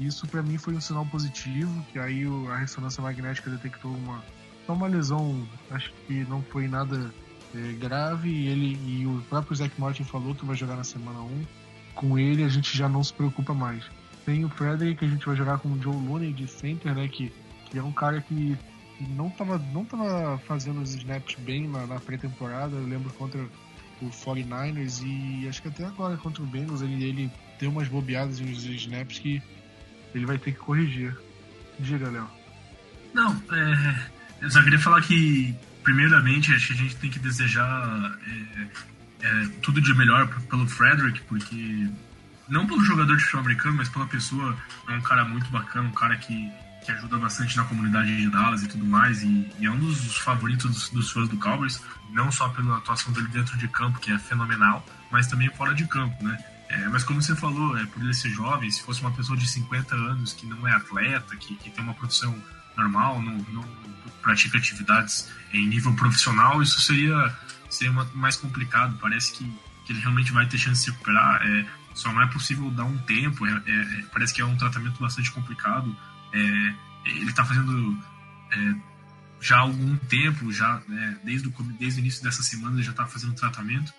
[0.00, 4.20] isso para mim foi um sinal positivo, que aí a ressonância magnética detectou uma,
[4.66, 7.12] uma lesão, acho que não foi nada
[7.54, 11.20] é, grave, e ele e o próprio Zac Martin falou que vai jogar na semana
[11.20, 11.44] 1.
[11.94, 13.84] Com ele a gente já não se preocupa mais.
[14.26, 17.06] Tem o Frederick, que a gente vai jogar com o Joe Looney de center, né,
[17.06, 17.32] que,
[17.66, 18.58] que é um cara que
[19.00, 23.40] não estava não tava fazendo os snaps bem na, na pré-temporada, eu lembro contra
[24.00, 28.40] o 49ers e acho que até agora contra o Bengals ele, ele deu umas bobeadas
[28.40, 29.42] nos snaps que
[30.14, 31.16] ele vai ter que corrigir.
[31.78, 32.28] Diga, Léo.
[33.14, 34.08] Não, é,
[34.42, 39.48] eu só queria falar que, primeiramente, acho que a gente tem que desejar é, é,
[39.62, 41.88] tudo de melhor pelo Frederick, porque
[42.48, 44.56] não pelo jogador de futebol americano, mas pela pessoa,
[44.88, 46.50] é um cara muito bacana, um cara que,
[46.84, 50.16] que ajuda bastante na comunidade de Dallas e tudo mais, e, e é um dos
[50.18, 54.12] favoritos dos, dos, fãs do Cowboys, não só pela atuação dele dentro de campo, que
[54.12, 56.38] é fenomenal, mas também fora de campo, né?
[56.68, 59.46] É, mas como você falou, é, por ele ser jovem, se fosse uma pessoa de
[59.46, 62.32] 50 anos que não é atleta, que, que tem uma produção
[62.76, 63.64] normal, não, não,
[64.22, 67.36] pratica atividades em nível profissional, isso seria,
[67.68, 68.96] seria uma, mais complicado.
[69.00, 69.44] Parece que,
[69.84, 71.42] que ele realmente vai ter chance de se recuperar.
[71.44, 73.46] É, só não é possível dar um tempo.
[73.46, 75.94] É, é parece que é um tratamento bastante complicado.
[76.32, 76.74] É,
[77.06, 77.98] ele está fazendo
[78.52, 78.74] é,
[79.40, 82.90] já há algum tempo, já né, desde, o, desde o início dessa semana, ele já
[82.90, 83.92] está fazendo tratamento.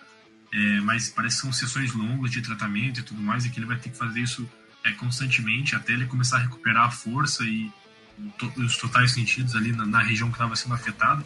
[0.54, 3.65] É, mas parece que são sessões longas de tratamento e tudo mais, e que ele
[3.65, 4.50] vai ter que fazer isso
[4.84, 7.72] é, constantemente até ele começar a recuperar a força e
[8.38, 11.24] to, os totais sentidos ali na, na região que estava sendo afetada.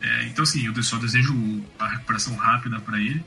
[0.00, 3.24] É, então, assim, eu só desejo a recuperação rápida para ele.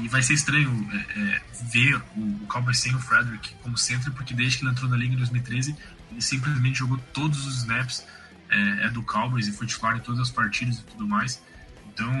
[0.00, 4.12] E vai ser estranho é, é, ver o, o Cowboys sem o Frederick como centro,
[4.12, 5.74] porque desde que ele entrou na liga em 2013,
[6.12, 8.04] ele simplesmente jogou todos os snaps
[8.48, 11.42] é, é do Cowboys e foi titular em todas as partidas e tudo mais.
[11.92, 12.12] Então,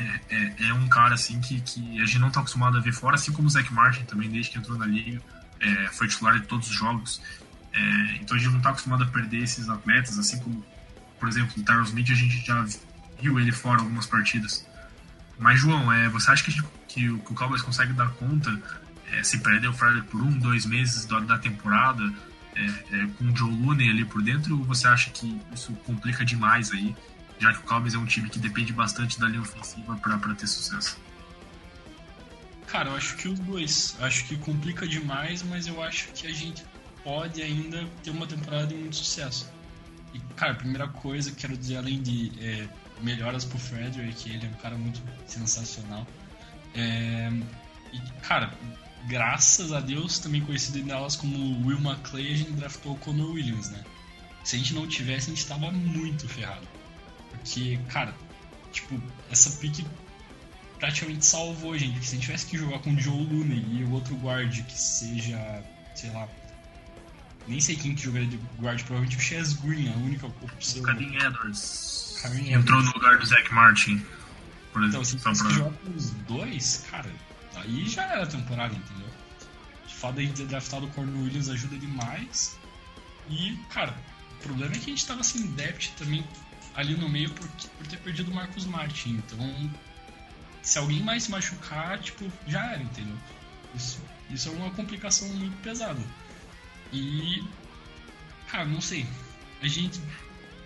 [0.00, 2.92] é, é, é, um cara assim que, que a gente não está acostumado a ver
[2.92, 5.20] fora, assim como o Zach Martin também, desde que entrou na liga,
[5.60, 7.20] é, foi titular em todos os jogos.
[7.72, 7.80] É,
[8.20, 10.64] então a gente não está acostumado a perder esses atletas, assim como,
[11.18, 12.66] por exemplo, o Tyron Smith, a gente já
[13.20, 14.66] viu ele fora algumas partidas.
[15.38, 18.60] Mas, João, é, você acha que, que, que o Cowboys consegue dar conta
[19.12, 22.12] é, se perder o Friday por um, dois meses da, da temporada,
[22.58, 26.24] é, é, com o Joe Looney ali por dentro, ou você acha que isso complica
[26.24, 26.94] demais aí,
[27.38, 30.46] já que o Cowboys é um time que depende bastante da linha ofensiva para ter
[30.46, 30.98] sucesso?
[32.66, 33.96] Cara, eu acho que os dois.
[34.00, 36.64] Acho que complica demais, mas eu acho que a gente
[37.02, 39.50] pode ainda ter uma temporada de muito sucesso.
[40.12, 42.68] E, cara, a primeira coisa que quero dizer, além de é,
[43.00, 46.06] melhoras pro Frederick, ele é um cara muito sensacional.
[46.74, 47.30] É,
[47.92, 48.52] e, cara,
[49.06, 53.32] graças a Deus, também conhecido em Dallas como Will McClay, a gente draftou o Conor
[53.32, 53.84] Williams, né?
[54.44, 56.66] Se a gente não tivesse, a gente tava muito ferrado.
[57.30, 58.14] Porque, cara,
[58.72, 59.86] tipo, essa pique
[60.78, 62.04] praticamente salvou a gente.
[62.04, 64.78] Se a gente tivesse que jogar com o Joe Looney e o outro guard que
[64.78, 65.62] seja,
[65.94, 66.28] sei lá,
[67.46, 70.82] nem sei quem que jogaria de guard, provavelmente o Chess Green, a única opção.
[70.82, 72.18] Karim Edwards.
[72.22, 74.04] Karim Entrou no lugar do Zach Martin.
[74.72, 77.10] Por então, se você jogar com os dois, cara,
[77.60, 79.08] aí já era a temporada, entendeu?
[79.86, 82.58] O fato de a gente ter draftado o Corner Williams ajuda demais.
[83.28, 83.96] E, cara,
[84.32, 86.24] o problema é que a gente tava sem depth também
[86.74, 89.20] ali no meio por, por ter perdido o Marcos Martin.
[89.26, 89.70] Então,
[90.62, 93.16] se alguém mais se machucar, tipo, já era, entendeu?
[93.74, 96.00] Isso, isso é uma complicação muito pesada.
[96.92, 97.44] E.
[98.48, 99.06] Cara, não sei.
[99.60, 100.00] A gente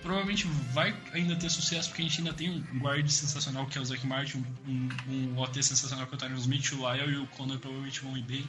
[0.03, 3.81] provavelmente vai ainda ter sucesso porque a gente ainda tem um guard sensacional que é
[3.81, 7.17] o Zack Martin, um, um OT sensacional que é o Tyron Smith, o Lyle e
[7.17, 8.47] o Connor provavelmente vão ir bem.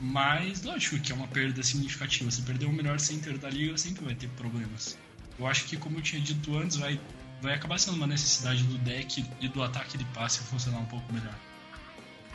[0.00, 2.30] Mas lógico que é uma perda significativa.
[2.30, 4.98] Se perder o melhor center da liga, sempre vai ter problemas.
[5.38, 7.00] Eu acho que, como eu tinha dito antes, vai,
[7.40, 11.12] vai acabar sendo uma necessidade do deck e do ataque de passe funcionar um pouco
[11.12, 11.34] melhor.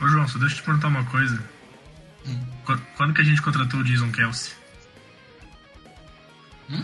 [0.01, 1.41] Ô João, só deixa eu te perguntar uma coisa.
[2.25, 2.45] Hum.
[2.97, 4.53] Quando que a gente contratou o Jason Kelsey?
[6.69, 6.83] Hum?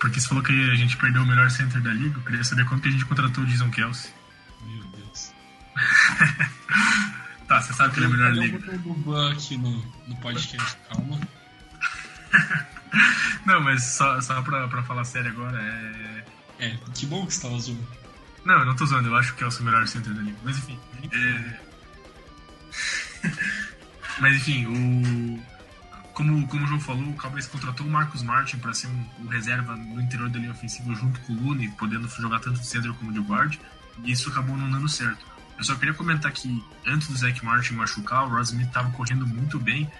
[0.00, 2.18] Porque você falou que a gente perdeu o melhor center da liga.
[2.18, 4.10] Eu queria saber quando que a gente contratou o Jason Kelsey.
[4.62, 5.32] Meu Deus.
[7.46, 8.72] tá, você sabe que ele é o melhor da liga.
[8.72, 9.70] Eu vou botar aqui no,
[10.08, 11.20] no podcast, calma.
[13.46, 16.24] Não, mas só, só pra, pra falar sério agora, é.
[16.60, 17.86] É, que bom que você tava zoando.
[18.44, 20.36] Não, eu não tô zoando, eu acho que é o melhor center da liga.
[20.42, 20.78] Mas enfim.
[21.12, 21.60] É...
[24.20, 25.42] Mas enfim, o.
[26.12, 29.28] Como, como o João falou, o Cowboys contratou o Marcos Martin para ser um, um,
[29.28, 32.92] reserva no interior da linha ofensiva junto com o Looney, podendo jogar tanto de center
[32.94, 33.56] como de guard,
[34.04, 35.24] e isso acabou não dando certo.
[35.56, 39.58] Eu só queria comentar que antes do Zach Martin machucar, o Smith estava correndo muito
[39.58, 39.90] bem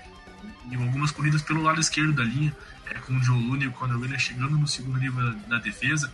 [0.70, 2.54] em algumas corridas pelo lado esquerdo da linha,
[2.86, 5.58] é, com o Joe Looney e o Conor Williams chegando no segundo nível da, da
[5.58, 6.12] defesa.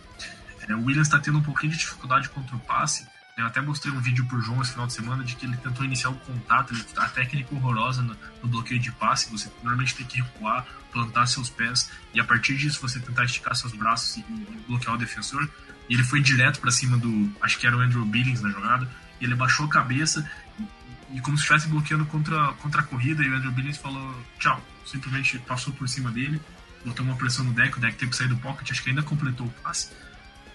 [0.67, 3.07] É, o Williams está tendo um pouquinho de dificuldade contra o passe,
[3.37, 5.85] Eu até mostrei um vídeo pro João esse final de semana de que ele tentou
[5.85, 9.31] iniciar o contato, a técnica horrorosa no, no, bloqueio de passe.
[9.31, 13.55] Você normalmente tem que recuar, plantar seus pés e a partir disso você tentar esticar
[13.55, 15.47] seus braços e, e bloquear o defensor.
[15.87, 18.89] E ele foi direto para cima do, acho que era o Andrew Billings na jogada,
[19.21, 20.27] e ele baixou a cabeça
[20.59, 23.23] e, e como se estivesse bloqueando contra, contra a corrida.
[23.23, 26.41] E o Andrew Billings falou tchau, simplesmente passou por cima dele,
[26.83, 29.03] botou uma pressão no deck, o deck teve que sair do pocket, acho que ainda
[29.03, 29.91] completou o passe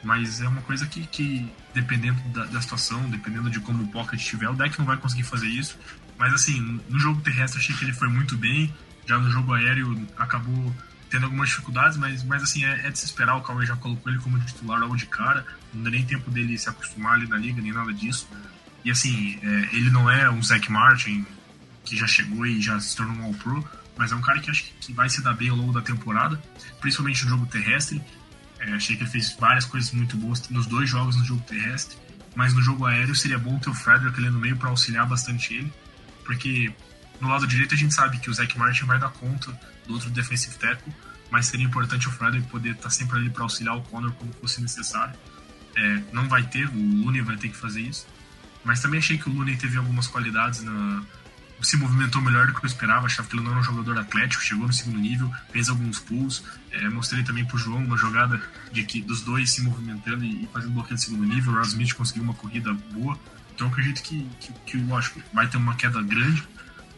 [0.02, 4.20] mas é uma coisa que, que dependendo da, da, situação, dependendo de como o Pocket
[4.20, 5.78] estiver, o deck não vai conseguir fazer isso.
[6.18, 8.72] Mas assim, no jogo terrestre achei que ele foi muito bem,
[9.06, 10.74] já no jogo aéreo acabou
[11.08, 14.10] tendo algumas dificuldades, mas, mas assim, é, é de se esperar, o Cauê já colocou
[14.10, 17.36] ele como titular logo de cara, não deu nem tempo dele se acostumar ali na
[17.36, 18.26] liga, nem nada disso.
[18.84, 21.26] E assim, é, ele não é um Zach Martin,
[21.84, 24.64] que já chegou e já se tornou um All-Pro, mas é um cara que acho
[24.80, 26.40] que vai se dar bem ao longo da temporada,
[26.80, 28.02] principalmente no jogo terrestre.
[28.62, 31.98] É, achei que ele fez várias coisas muito boas nos dois jogos no jogo terrestre,
[32.34, 35.54] mas no jogo aéreo seria bom ter o Frederick ali no meio para auxiliar bastante
[35.54, 35.72] ele,
[36.24, 36.72] porque
[37.20, 39.52] no lado direito a gente sabe que o Zach Martin vai dar conta
[39.86, 40.94] do outro defensive tackle,
[41.28, 44.32] mas seria importante o Frederick poder estar tá sempre ali para auxiliar o Connor como
[44.34, 45.18] fosse necessário.
[45.74, 48.06] É, não vai ter, o Looney vai ter que fazer isso,
[48.62, 51.02] mas também achei que o Looney teve algumas qualidades na,
[51.62, 53.06] se movimentou melhor do que eu esperava.
[53.06, 56.42] Achava que ele não era um jogador atlético, chegou no segundo nível, fez alguns pulls.
[56.70, 58.40] É, mostrei também pro João uma jogada
[58.72, 61.52] de que dos dois se movimentando e, fazendo bloqueio no segundo nível.
[61.52, 63.18] O Ross Smith conseguiu uma corrida boa.
[63.54, 66.42] Então eu acredito que, que, que lógico, vai ter uma queda grande,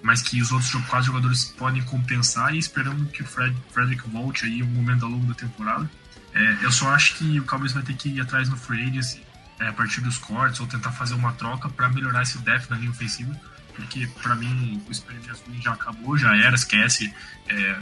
[0.03, 4.45] mas que os outros quatro jogadores podem compensar e esperando que o Fred, Frederick volte
[4.47, 5.91] aí um momento ao longo da temporada.
[6.33, 9.23] É, eu só acho que o Cowboys vai ter que ir atrás no free agency
[9.61, 12.77] é, a partir dos cortes ou tentar fazer uma troca para melhorar esse depth na
[12.77, 13.39] linha ofensiva
[13.75, 15.29] porque para mim o experimento
[15.61, 17.13] já acabou, já era, esquece.
[17.49, 17.79] É,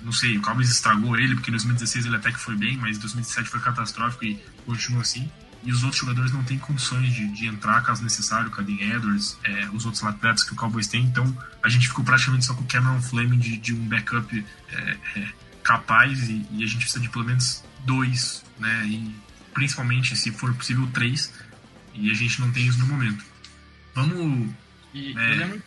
[0.00, 2.96] não sei, o Cowboys estragou ele, porque em 2016 ele até que foi bem, mas
[2.96, 5.30] em 2017 foi catastrófico e continua assim.
[5.64, 9.38] E os outros jogadores não têm condições de, de entrar caso necessário, o Caden Edwards,
[9.44, 11.04] é, os outros atletas que o Cowboys tem.
[11.04, 14.96] Então a gente ficou praticamente só com o Cameron Fleming de, de um backup é,
[15.16, 15.28] é,
[15.62, 18.86] capaz e, e, a gente precisa de pelo menos dois, né?
[18.86, 19.14] E
[19.54, 21.32] principalmente, se for possível, três.
[21.94, 23.24] E a gente não tem isso no momento.
[23.94, 24.50] Vamos
[24.92, 25.32] e é.
[25.32, 25.62] eu lembro.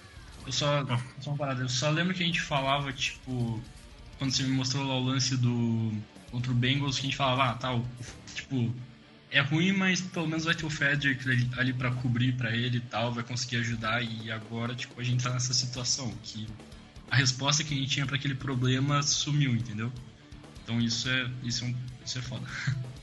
[0.46, 0.86] Eu só.
[1.20, 3.62] Só uma parada, eu só lembro que a gente falava, tipo.
[4.18, 5.94] Quando você me mostrou lá o lance do.
[6.32, 7.80] Contra o Bengals, que a gente falava, ah, tal.
[7.82, 7.88] Tá,
[8.34, 8.74] tipo.
[9.32, 12.78] É ruim, mas pelo menos vai ter o Frederick ali, ali para cobrir para ele
[12.78, 14.02] e tal, vai conseguir ajudar.
[14.02, 16.48] E agora, tipo, a gente tá nessa situação que
[17.10, 19.92] a resposta que a gente tinha para aquele problema sumiu, entendeu?
[20.64, 22.46] Então isso é, isso é, um, isso é foda.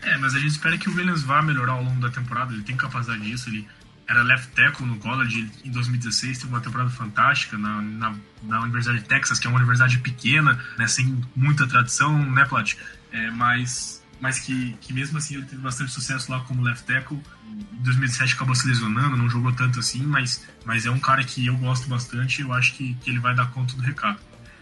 [0.00, 2.62] É, mas a gente espera que o Williams vá melhorar ao longo da temporada, ele
[2.62, 3.66] tem capacidade disso, ele
[4.08, 9.00] era left tackle no college em 2016, teve uma temporada fantástica na, na, na, Universidade
[9.00, 12.74] de Texas, que é uma universidade pequena, né, sem muita tradição, né, Plat?
[13.12, 17.22] É, mas mas que, que mesmo assim ele teve bastante sucesso lá como left tackle.
[17.46, 21.46] Em 2017 acabou se lesionando, não jogou tanto assim, mas, mas é um cara que
[21.46, 24.18] eu gosto bastante e eu acho que, que ele vai dar conta do recado.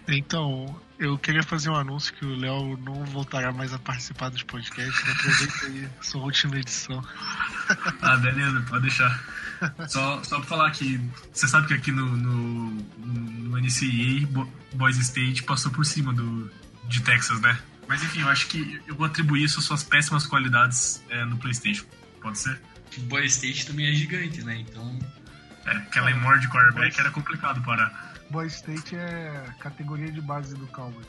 [0.08, 4.42] Então, eu queria fazer um anúncio que o Léo não voltará mais a participar dos
[4.42, 5.08] podcasts.
[5.08, 7.02] Aproveita aí sua última edição.
[8.02, 9.24] ah, beleza, pode deixar.
[9.88, 11.00] Só, só pra falar que
[11.32, 16.50] você sabe que aqui no, no, no NCAA, Boise State passou por cima do,
[16.84, 17.58] de Texas, né?
[17.88, 21.36] Mas enfim, eu acho que eu vou atribuir isso às suas péssimas qualidades é, no
[21.38, 21.84] PlayStation.
[22.20, 22.60] Pode ser?
[23.02, 24.58] Boise State também é gigante, né?
[24.58, 24.98] Então.
[25.64, 28.14] É, aquela ah, de quarterback era complicado para.
[28.30, 31.06] Boise State é categoria de base do Cowboys.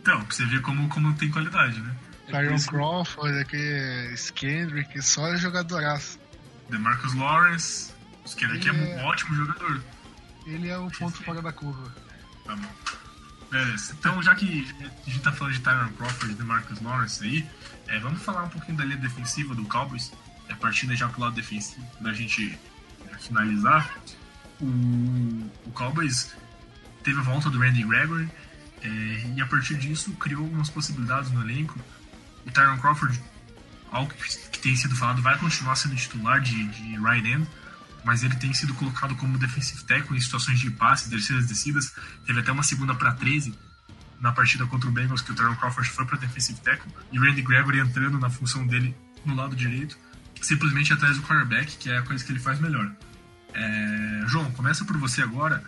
[0.00, 1.94] Então, pra você ver como, como tem qualidade, né?
[2.30, 6.18] Tyron é Crawford, aqui, Skendrick, só jogadoraço.
[6.68, 7.92] DeMarcus Lawrence.
[8.36, 9.82] Kendrick é, é um ótimo jogador.
[10.46, 11.94] Ele é o ponto fora da curva.
[12.44, 12.68] Tá bom.
[13.50, 13.94] Beleza.
[13.98, 14.66] Então, já que
[15.06, 17.48] a gente tá falando de Tyron Crawford e DeMarcus Lawrence aí,
[17.86, 20.12] é, vamos falar um pouquinho da linha defensiva do Cowboys.
[20.48, 22.58] É, partindo já pro lado defensivo, pra gente
[23.06, 23.98] é, finalizar.
[24.60, 24.66] O,
[25.66, 26.34] o Cowboys
[27.02, 28.28] teve a volta do Randy Gregory
[28.82, 28.88] é,
[29.36, 31.78] e a partir disso criou algumas possibilidades no elenco.
[32.46, 33.20] O Tyron Crawford
[33.90, 34.12] algo
[34.52, 37.46] que tem sido falado, vai continuar sendo titular de, de right end,
[38.04, 41.92] mas ele tem sido colocado como defensive tackle em situações de passe, terceiras descidas.
[42.26, 43.54] Teve até uma segunda para 13
[44.20, 47.22] na partida contra o Bengals, que o Tyron Crawford foi para defensive tackle, e o
[47.22, 49.96] Randy Gregory entrando na função dele no lado direito,
[50.40, 52.90] simplesmente atrás do cornerback, que é a coisa que ele faz melhor.
[53.54, 54.24] É...
[54.26, 55.62] João, começa por você agora.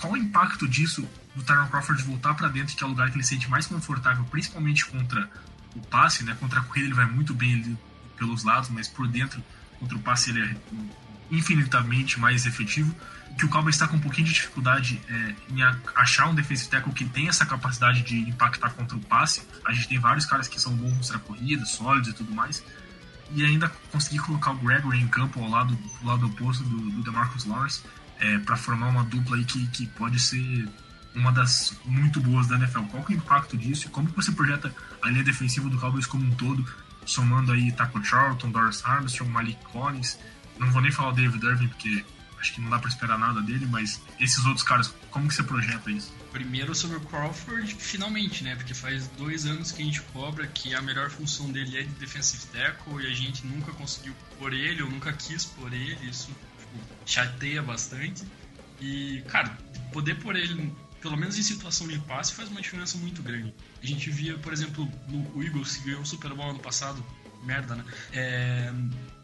[0.00, 3.16] Qual o impacto disso do Tyron Crawford voltar para dentro, que é o lugar que
[3.16, 5.28] ele se sente mais confortável, principalmente contra
[5.78, 6.36] o passe, né?
[6.38, 7.78] Contra a corrida ele vai muito bem ali
[8.16, 9.42] pelos lados, mas por dentro,
[9.78, 10.56] contra o passe ele é
[11.30, 12.94] infinitamente mais efetivo.
[13.38, 15.62] Que o Cowboys está com um pouquinho de dificuldade é, em
[15.94, 19.42] achar um defensive tackle que tem essa capacidade de impactar contra o passe.
[19.64, 22.64] A gente tem vários caras que são bons contra a corrida, sólidos e tudo mais.
[23.30, 27.02] e ainda conseguir colocar o Gregory em campo ao lado, do lado oposto do, do
[27.02, 27.82] DeMarcus Lawrence
[28.18, 30.68] é, para formar uma dupla aí que, que pode ser
[31.14, 32.82] uma das muito boas da NFL.
[32.90, 36.24] Qual é o impacto disso e como você projeta a linha defensiva do Cowboys como
[36.24, 36.64] um todo,
[37.04, 40.18] somando aí Taco Charlton, Doris Armstrong, Malik Collins,
[40.58, 42.04] não vou nem falar o David Irving porque
[42.40, 45.42] acho que não dá para esperar nada dele, mas esses outros caras, como que você
[45.42, 46.12] projeta isso?
[46.30, 48.54] Primeiro sobre o Crawford, finalmente, né?
[48.54, 51.88] Porque faz dois anos que a gente cobra que a melhor função dele é de
[51.94, 56.26] defensive tackle e a gente nunca conseguiu por ele, ou nunca quis por ele, isso
[56.26, 58.24] tipo, chateia bastante.
[58.80, 59.58] E, cara,
[59.92, 63.54] poder por ele, pelo menos em situação de passe, faz uma diferença muito grande.
[63.82, 67.04] A gente via, por exemplo, no Eagles, que ganhou o Super Bowl ano passado,
[67.42, 67.84] merda, né?
[68.12, 68.72] É,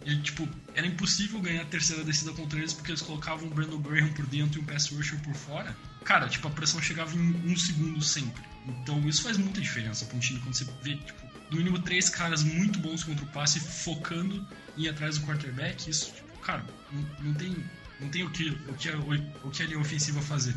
[0.04, 3.80] e, tipo, era impossível ganhar a terceira descida contra eles porque eles colocavam o Brandon
[3.80, 5.76] Graham por dentro e um pass rusher por fora.
[6.04, 8.42] Cara, tipo, a pressão chegava em um segundo sempre.
[8.66, 12.08] Então isso faz muita diferença pra um time quando você vê, tipo, no mínimo três
[12.08, 14.46] caras muito bons contra o passe focando
[14.76, 15.88] em ir atrás do quarterback.
[15.88, 17.56] Isso, tipo, cara, não, não tem,
[18.00, 18.98] não tem o, que, o, que a,
[19.42, 20.54] o que a linha ofensiva fazer.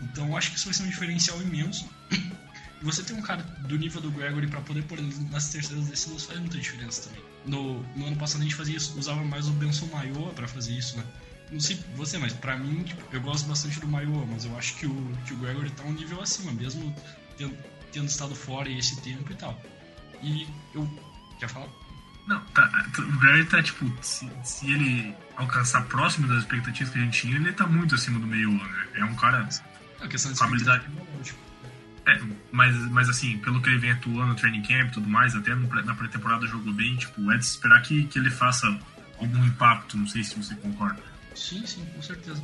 [0.00, 1.88] Então acho que isso vai ser um diferencial imenso.
[2.80, 5.86] E você ter um cara do nível do Gregory para poder pôr ele nas terceiras
[5.86, 7.22] descidas faz muita diferença também.
[7.44, 10.72] No, no, ano passado a gente fazia isso, usava mais o Benson Maior para fazer
[10.72, 11.04] isso, né?
[11.52, 14.76] Não sei você, mas para mim, tipo, eu gosto bastante do Maior, mas eu acho
[14.76, 16.94] que o, que o Gregory tá um nível acima, mesmo
[17.36, 17.54] tendo,
[17.92, 19.60] tendo estado fora esse tempo e tal.
[20.22, 20.88] E eu.
[21.38, 21.68] Quer falar?
[22.26, 27.02] Não, tá, o Gregory tá, tipo, se, se ele alcançar próximo das expectativas que a
[27.02, 28.86] gente tinha, ele tá muito acima do meio né?
[28.94, 29.48] É um cara.
[30.00, 30.84] É questão de habilidade.
[32.06, 32.20] É,
[32.50, 35.54] mas, mas assim, pelo que ele vem atuando no training camp e tudo mais, até
[35.54, 38.66] no, na pré-temporada jogou bem, tipo, é de esperar que, que ele faça
[39.18, 41.02] algum impacto, não sei se você concorda.
[41.34, 42.42] Sim, sim, com certeza.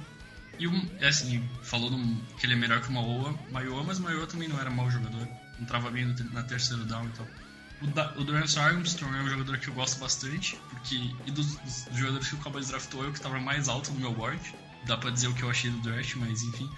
[0.59, 3.99] E um, é assim, falou no, que ele é melhor que o Maoa, Maioa, mas
[3.99, 5.27] Maioa também não era mau jogador,
[5.59, 7.27] não trava bem na terceira down e então.
[7.27, 8.17] tal.
[8.17, 11.87] O, o Durance Armstrong é um jogador que eu gosto bastante, porque e dos, dos
[11.93, 14.41] jogadores que o Cowboys draftou, eu que estava mais alto no meu board
[14.87, 16.71] dá pra dizer o que eu achei do draft, mas enfim.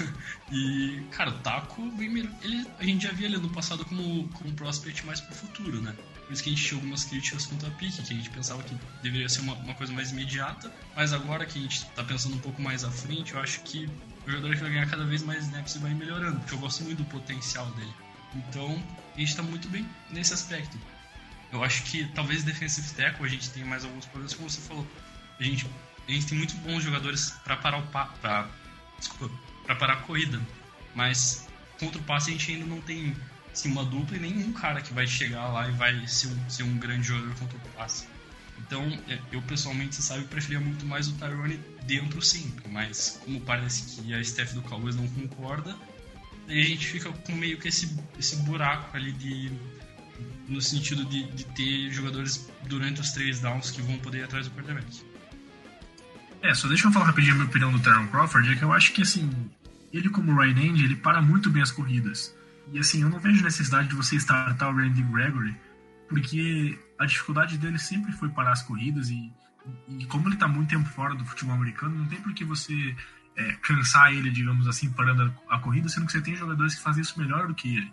[0.52, 4.54] e, cara, o Taco ele, a gente já via ele no passado como, como um
[4.54, 5.94] prospect mais pro futuro, né?
[6.26, 8.62] Por isso que a gente tinha algumas críticas quanto a pique, que a gente pensava
[8.62, 12.36] que deveria ser uma, uma coisa mais imediata, mas agora que a gente tá pensando
[12.36, 13.88] um pouco mais à frente, eu acho que
[14.26, 16.98] o jogador vai ganhar cada vez mais snaps e vai melhorando, porque eu gosto muito
[16.98, 17.92] do potencial dele.
[18.34, 18.82] Então,
[19.14, 20.78] a gente tá muito bem nesse aspecto.
[21.52, 24.86] Eu acho que talvez defensive tackle a gente tenha mais alguns problemas, como você falou.
[25.38, 25.66] A gente
[26.06, 28.48] a gente tem muito bons jogadores para parar o pa pra,
[28.98, 29.34] desculpa,
[29.64, 30.40] para parar a corrida,
[30.94, 31.46] mas
[31.78, 33.14] contra o passe a gente ainda não tem
[33.52, 36.62] assim, uma dupla e nenhum cara que vai chegar lá e vai ser um, ser
[36.64, 38.06] um grande jogador contra o passe.
[38.58, 43.40] Então, é, eu pessoalmente, você sabe, preferia muito mais o Tyrone dentro sempre, mas como
[43.40, 45.76] parece que a staff do Cowboys não concorda,
[46.48, 49.52] aí a gente fica com meio que esse, esse buraco ali de
[50.48, 54.46] no sentido de, de ter jogadores durante os três downs que vão poder ir atrás
[54.46, 55.13] do quarterback.
[56.44, 58.70] É, só deixa eu falar rapidinho a minha opinião do Terron Crawford, é que eu
[58.70, 59.30] acho que, assim,
[59.90, 62.36] ele como Ryan End, ele para muito bem as corridas.
[62.70, 65.56] E, assim, eu não vejo necessidade de você startar o Randy Gregory,
[66.06, 69.32] porque a dificuldade dele sempre foi parar as corridas e,
[69.88, 72.94] e como ele tá muito tempo fora do futebol americano, não tem por que você
[73.36, 76.82] é, cansar ele, digamos assim, parando a, a corrida, sendo que você tem jogadores que
[76.82, 77.90] fazem isso melhor do que ele.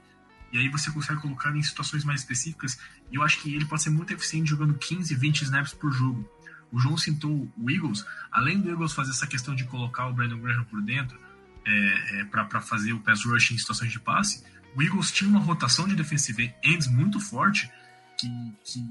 [0.51, 2.77] E aí você consegue colocar em situações mais específicas.
[3.09, 6.29] E eu acho que ele pode ser muito eficiente jogando 15, 20 snaps por jogo.
[6.71, 8.05] O João citou o Eagles.
[8.31, 11.19] Além do Eagles fazer essa questão de colocar o Brandon Graham por dentro
[11.65, 14.43] é, é, para fazer o pass rush em situações de passe,
[14.75, 17.69] o Eagles tinha uma rotação de defensive ends muito forte
[18.17, 18.27] que,
[18.63, 18.83] que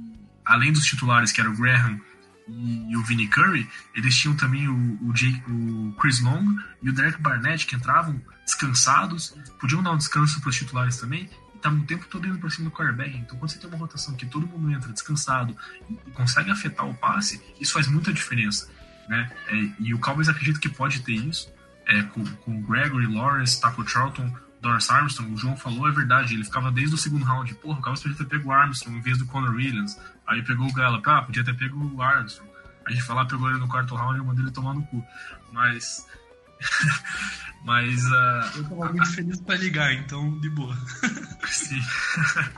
[0.44, 2.00] além dos titulares, que era o Graham
[2.48, 6.90] e, e o Vinnie Curry, eles tinham também o, o, Jake, o Chris Long e
[6.90, 11.70] o Derek Barnett, que entravam descansados, podiam dar um descanso para os titulares também, tá
[11.70, 13.16] o tempo todo indo para cima do quarterback.
[13.16, 15.56] Então, quando você tem uma rotação que todo mundo entra descansado
[16.06, 18.68] e consegue afetar o passe, isso faz muita diferença.
[19.08, 19.30] Né?
[19.48, 21.52] É, e o Cowboys acredita que pode ter isso
[21.86, 25.32] é, com, com Gregory, Lawrence, Taco Charlton, Doris Armstrong.
[25.32, 27.52] O João falou, é verdade, ele ficava desde o segundo round.
[27.54, 29.98] Porra, o Cowboys podia ter pego o Armstrong em vez do Conor Williams.
[30.26, 32.50] Aí pegou o Gallup, ah, podia ter pego o Armstrong.
[32.86, 35.04] A gente falou, ah, pegou ele no quarto round e mandou ele tomar no cu.
[35.52, 36.06] Mas
[37.64, 38.04] Mas.
[38.04, 40.76] Uh, eu tava muito feliz pra ligar, então de boa.
[41.48, 41.80] Sim.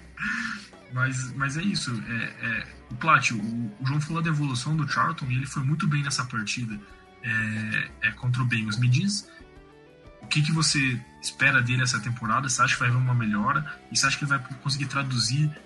[0.93, 1.91] mas, mas é isso.
[2.09, 5.63] É, é, o Plat, o, o, João falou da evolução do Charlton e ele foi
[5.63, 6.79] muito bem nessa partida
[7.23, 8.79] é, é, contra o Bengals.
[8.79, 9.29] Me diz
[10.21, 12.49] o que, que você espera dele essa temporada?
[12.49, 13.81] Você acha que vai haver uma melhora?
[13.91, 15.57] E você acha que ele vai conseguir traduzir é,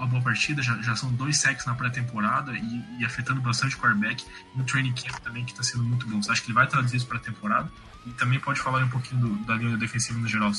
[0.00, 3.78] a boa partida, já, já são dois sacks na pré-temporada e, e, afetando bastante o
[3.78, 4.24] quarterback.
[4.54, 6.22] No training camp também, que está sendo muito bom.
[6.22, 7.70] Você acha que ele vai traduzir isso para a temporada?
[8.06, 10.52] E também pode falar um pouquinho do, da linha defensiva no geral.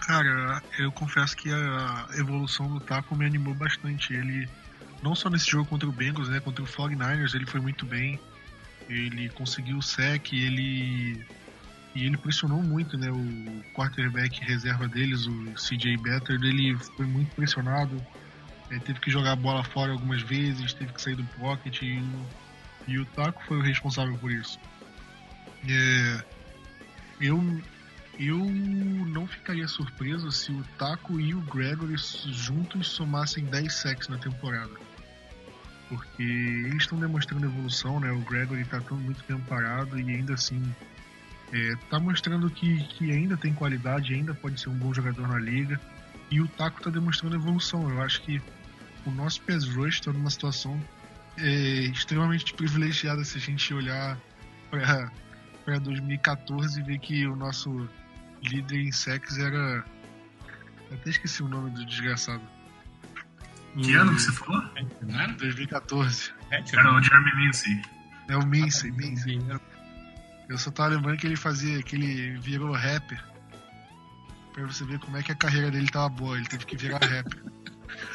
[0.00, 4.12] Cara, eu confesso que a evolução do Taco me animou bastante.
[4.12, 4.48] Ele
[5.02, 6.40] não só nesse jogo contra o Bengals, né?
[6.40, 8.20] Contra o 49ers, ele foi muito bem.
[8.88, 11.24] Ele conseguiu o sec, ele
[11.94, 13.10] e ele pressionou muito, né?
[13.10, 18.00] O quarterback reserva deles, o CJ Better, ele foi muito pressionado.
[18.70, 22.02] É, teve que jogar a bola fora algumas vezes, teve que sair do pocket e,
[22.86, 24.58] e o Taco foi o responsável por isso.
[25.68, 26.24] É,
[27.20, 27.60] eu,
[28.16, 34.18] eu não ficaria surpreso se o Taco e o Gregory juntos somassem 10 sacks na
[34.18, 34.72] temporada.
[35.88, 38.12] Porque eles estão demonstrando evolução, né?
[38.12, 40.62] O Gregory está muito tempo parado e ainda assim
[41.52, 45.38] está é, mostrando que, que ainda tem qualidade, ainda pode ser um bom jogador na
[45.38, 45.80] liga.
[46.30, 47.90] E o Taco está demonstrando evolução.
[47.90, 48.40] Eu acho que
[49.04, 50.80] o nosso pass rush está numa situação
[51.36, 51.44] é,
[51.86, 54.16] extremamente privilegiada se a gente olhar
[54.70, 57.88] para 2014 e ver que o nosso
[58.42, 59.84] líder em sex era.
[60.92, 62.42] Até esqueci o nome do desgraçado.
[63.80, 64.62] Que ano que você falou?
[65.38, 66.32] 2014.
[66.50, 67.82] Era o Jeremy Mincy.
[68.28, 69.38] É o Mincy, Mincy.
[70.50, 73.22] Eu só tava lembrando que ele fazia, que ele virou rapper.
[74.52, 76.98] Pra você ver como é que a carreira dele tava boa, ele teve que virar
[76.98, 77.40] rapper.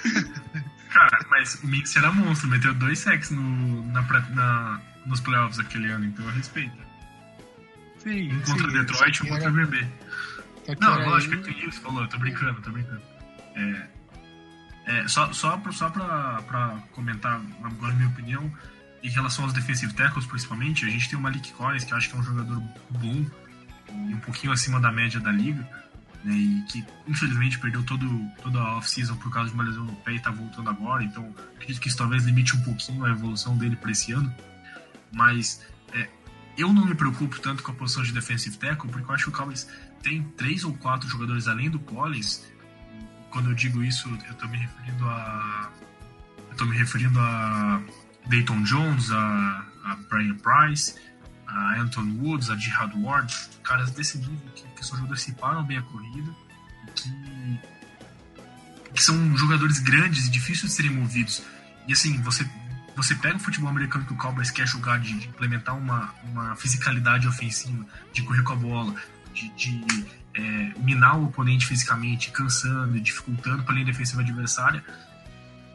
[0.92, 5.90] Cara, mas o Mix era monstro, meteu dois sacks no, na, na, nos playoffs aquele
[5.90, 6.76] ano, então eu respeito.
[8.00, 9.88] Sim, um contra sim, Detroit e um contra Bay.
[10.82, 13.02] Não, lógico que tem isso, falou, eu tô brincando, tô brincando.
[13.56, 13.88] É,
[14.88, 18.52] é, só, só, pra, só pra, pra comentar agora a minha opinião,
[19.08, 22.10] em relação aos defensive tackles, principalmente, a gente tem o Malik Collins, que eu acho
[22.10, 23.26] que é um jogador bom
[23.88, 25.62] e um pouquinho acima da média da liga,
[26.24, 28.08] né, e que infelizmente perdeu todo,
[28.42, 31.34] toda a off-season por causa de uma lesão no pé e está voltando agora, então
[31.56, 34.34] acredito que isso talvez limite um pouquinho a evolução dele para esse ano,
[35.14, 36.10] mas é,
[36.58, 39.30] eu não me preocupo tanto com a posição de defensive tackle, porque eu acho que
[39.30, 39.68] o Cowboys
[40.02, 42.44] tem três ou quatro jogadores além do Collins,
[43.30, 45.72] quando eu digo isso, eu estou me referindo a
[46.50, 47.84] eu tô me referindo a
[48.28, 50.96] Dayton Jones, a, a Brian Price,
[51.48, 55.64] a Anton Woods, a Jihad Ward, caras desse nível que, que são jogadores que param
[55.64, 56.46] bem a corrida
[56.94, 57.60] que,
[58.94, 61.44] que são jogadores grandes e difíceis de serem movidos.
[61.88, 62.48] E assim, você,
[62.96, 66.56] você pega o futebol americano que o Cowboys quer jogar, de, de implementar uma, uma
[66.56, 68.96] fisicalidade ofensiva, de correr com a bola,
[69.34, 70.42] de, de é,
[70.80, 74.84] minar o oponente fisicamente, cansando e dificultando para a linha defensiva adversária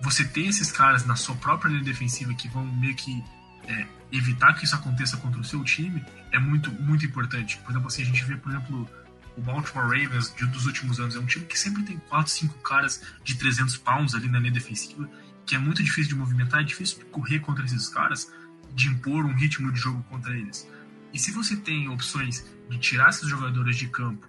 [0.00, 3.22] você ter esses caras na sua própria linha defensiva que vão meio que
[3.66, 7.58] é, evitar que isso aconteça contra o seu time é muito, muito importante.
[7.58, 8.88] Por exemplo, assim, a gente vê, por exemplo,
[9.36, 11.16] o Baltimore Ravens de, dos últimos anos.
[11.16, 14.52] É um time que sempre tem 4, 5 caras de 300 pounds ali na linha
[14.52, 15.08] defensiva,
[15.46, 18.32] que é muito difícil de movimentar, é difícil correr contra esses caras,
[18.74, 20.68] de impor um ritmo de jogo contra eles.
[21.12, 24.26] E se você tem opções de tirar esses jogadores de campo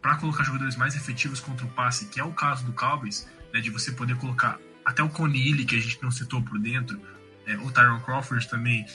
[0.00, 3.60] para colocar jogadores mais efetivos contra o passe, que é o caso do Cowboys, né,
[3.60, 7.00] de você poder colocar até o Coney que a gente não citou por dentro,
[7.46, 8.86] é, o Tyron Crawford também,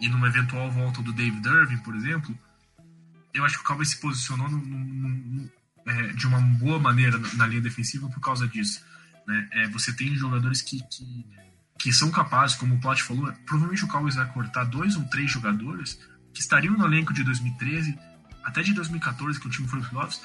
[0.00, 2.36] e numa eventual volta do David Irving, por exemplo,
[3.34, 5.50] eu acho que o Cowboys se posicionou num, num, num,
[5.86, 8.84] é, de uma boa maneira na, na, linha defensiva por causa disso.
[9.26, 9.48] Né?
[9.52, 11.26] É, você tem jogadores que, que,
[11.78, 15.30] que, são capazes, como o Plot falou, provavelmente o Cowboys vai cortar dois ou três
[15.30, 15.98] jogadores
[16.32, 17.98] que estariam no elenco de 2013
[18.44, 20.22] até de 2014, que o time foi playoffs,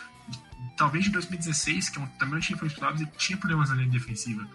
[0.78, 4.47] talvez de 2016, que também tinha foi para e tinha problemas na linha defensiva.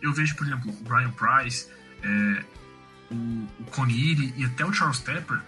[0.00, 1.68] Eu vejo, por exemplo, o Brian Price,
[2.02, 2.44] é,
[3.10, 5.40] o, o e até o Charles Tepper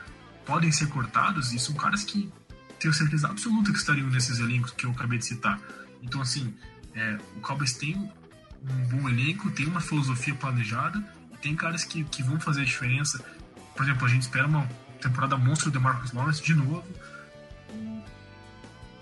[0.45, 2.31] podem ser cortados e são caras que
[2.79, 5.61] tenho certeza absoluta que estariam nesses elencos que eu acabei de citar.
[6.03, 6.55] Então, assim,
[6.95, 11.03] é, o Cowboys tem um bom elenco, tem uma filosofia planejada
[11.33, 13.25] e tem caras que, que vão fazer a diferença.
[13.75, 14.67] Por exemplo, a gente espera uma
[15.01, 16.85] temporada monstro de Marcus Lawrence de novo,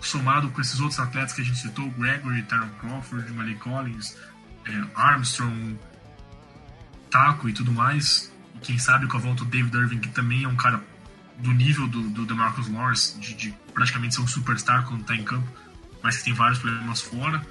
[0.07, 4.15] somado com esses outros atletas que a gente citou, Gregory, Tyron Crawford, Malik Collins,
[4.65, 5.77] é, Armstrong,
[7.09, 8.31] Taco e tudo mais.
[8.55, 10.83] E quem sabe com a volta do David Irving, que também é um cara
[11.39, 15.23] do nível do, do DeMarcus Lawrence, de, de praticamente ser um superstar quando está em
[15.23, 15.47] campo,
[16.01, 17.45] mas que tem vários problemas fora.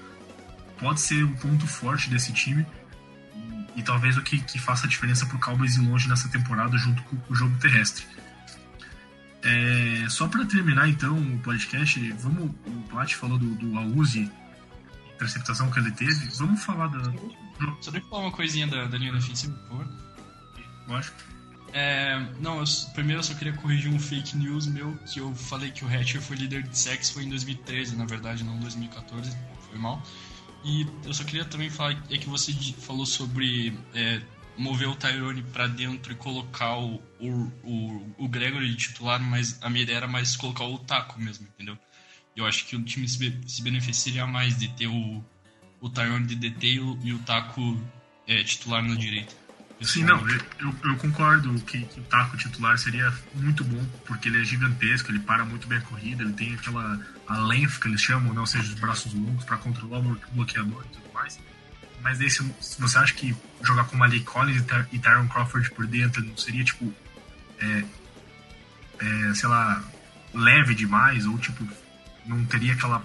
[0.78, 2.66] Pode ser um ponto forte desse time
[3.76, 6.76] e, talvez o que, que faça a diferença para o Cowboys ir longe nessa temporada
[6.78, 8.06] junto com o jogo terrestre.
[9.44, 14.30] É, só para terminar então o podcast, vamos, o Plat falou do, do Auzi,
[15.14, 17.02] interceptação que ele teve, vamos falar da.
[17.80, 19.88] Só deixa eu falar uma coisinha da, da linha defensiva, por favor.
[20.88, 21.16] Lógico.
[21.74, 22.64] É, não, eu,
[22.94, 26.22] primeiro eu só queria corrigir um fake news meu, que eu falei que o Hatcher
[26.22, 29.36] foi líder de sex foi em 2013, na verdade, não em 2014,
[29.68, 30.02] foi mal.
[30.64, 34.22] E eu só queria também falar é que você falou sobre é,
[34.56, 37.30] mover o Tyrone para dentro e colocar o, o,
[37.62, 41.46] o, o Gregory de titular, mas a minha ideia era mais colocar o Taco mesmo,
[41.46, 41.78] entendeu?
[42.36, 45.24] Eu acho que o time se, se beneficiaria mais de ter o,
[45.80, 46.66] o Tyrone de DT
[47.02, 47.80] e o, Taco
[48.26, 49.34] é, titular na direita.
[49.82, 54.40] Sim, não, eu, eu, concordo que, que o Taco titular seria muito bom, porque ele
[54.40, 58.00] é gigantesco, ele para muito bem a corrida, ele tem aquela a length que eles
[58.00, 61.38] chamam, não seja os braços longos para controlar o bloqueador e tudo mais.
[62.04, 62.42] Mas daí, se,
[62.78, 66.62] você acha que jogar com Malik Collins e, Ty, Tyron Crawford por dentro não seria
[66.62, 66.92] tipo,
[67.58, 67.84] é,
[69.00, 69.82] é, sei lá,
[70.34, 71.66] leve demais ou tipo
[72.26, 73.02] não teria aquela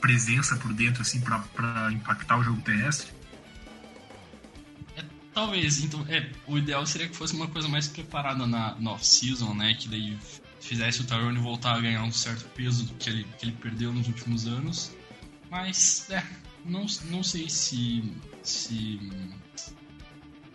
[0.00, 3.12] presença por dentro assim para impactar o jogo terrestre?
[5.34, 9.54] Talvez, então, é, o ideal seria que fosse uma coisa mais preparada na, na off-season,
[9.54, 9.74] né?
[9.74, 10.18] Que daí
[10.58, 14.08] fizesse o Tyrone voltar a ganhar um certo peso que ele, que ele perdeu nos
[14.08, 14.92] últimos anos.
[15.50, 16.22] Mas, é,
[16.64, 18.02] não, não sei se,
[18.42, 19.00] se.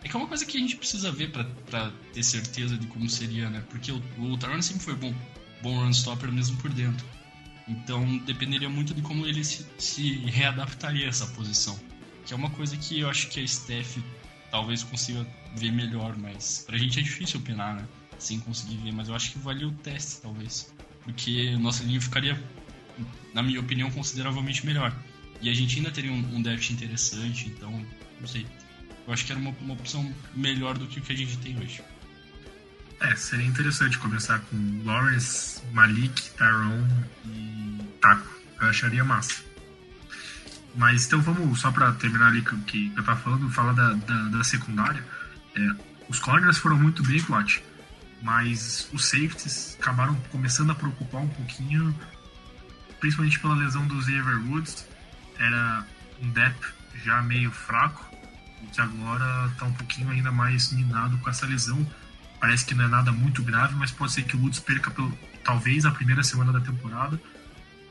[0.02, 3.08] É que é uma coisa que a gente precisa ver para ter certeza de como
[3.08, 3.62] seria, né?
[3.68, 5.14] Porque o, o Tyrone sempre foi bom,
[5.62, 7.04] bom run stopper mesmo por dentro.
[7.66, 11.78] Então dependeria muito de como ele se, se readaptaria a essa posição.
[12.24, 13.98] Que é uma coisa que eu acho que a Steph
[14.50, 17.86] talvez consiga ver melhor, mas pra gente é difícil opinar, né?
[18.18, 20.72] Sem conseguir ver, mas eu acho que vale o teste, talvez.
[21.04, 22.42] Porque nossa linha ficaria,
[23.34, 24.94] na minha opinião, consideravelmente melhor.
[25.40, 27.84] E a gente ainda teria um, um déficit interessante, então,
[28.20, 28.46] não sei.
[29.06, 31.56] Eu acho que era uma, uma opção melhor do que o que a gente tem
[31.58, 31.82] hoje.
[33.00, 38.28] É, seria interessante começar com Lawrence, Malik, Tyrone e Taco.
[38.60, 39.48] Eu acharia massa.
[40.74, 44.22] Mas então vamos, só para terminar ali que, que eu tava falando, falar da, da,
[44.28, 45.04] da secundária.
[45.54, 45.70] É,
[46.08, 47.62] os corners foram muito bem, Plot,
[48.20, 51.94] mas os safeties acabaram começando a preocupar um pouquinho,
[52.98, 54.87] principalmente pela lesão do Xavier Woods.
[55.38, 55.86] Era
[56.22, 56.74] um depth
[57.04, 58.04] já meio fraco,
[58.62, 61.86] e que agora tá um pouquinho ainda mais minado com essa lesão.
[62.40, 65.16] Parece que não é nada muito grave, mas pode ser que o Woods perca pelo,
[65.44, 67.20] talvez a primeira semana da temporada.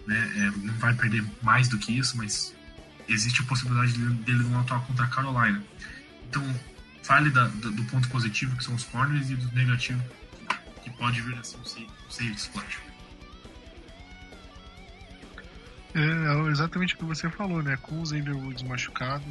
[0.06, 0.32] Né?
[0.38, 2.56] É, não vai perder mais do que isso, mas
[3.08, 5.64] existe a possibilidade dele não atuar contra a Carolina.
[6.30, 6.44] Então,
[7.04, 10.02] fale da, da, do ponto positivo, que são os corners, e do negativo,
[10.84, 12.78] que pode vir assim, o safety spot.
[15.98, 17.76] É, é exatamente o que você falou, né?
[17.78, 19.26] Com o Woods machucado,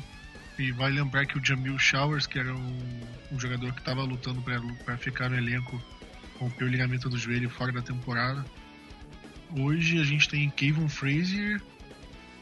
[0.59, 3.01] e vai lembrar que o Jamil Showers, que era um,
[3.31, 4.43] um jogador que estava lutando
[4.85, 5.81] para ficar no elenco,
[6.41, 8.45] rompeu o ligamento do joelho fora da temporada.
[9.57, 11.63] Hoje a gente tem Kevin Frazier,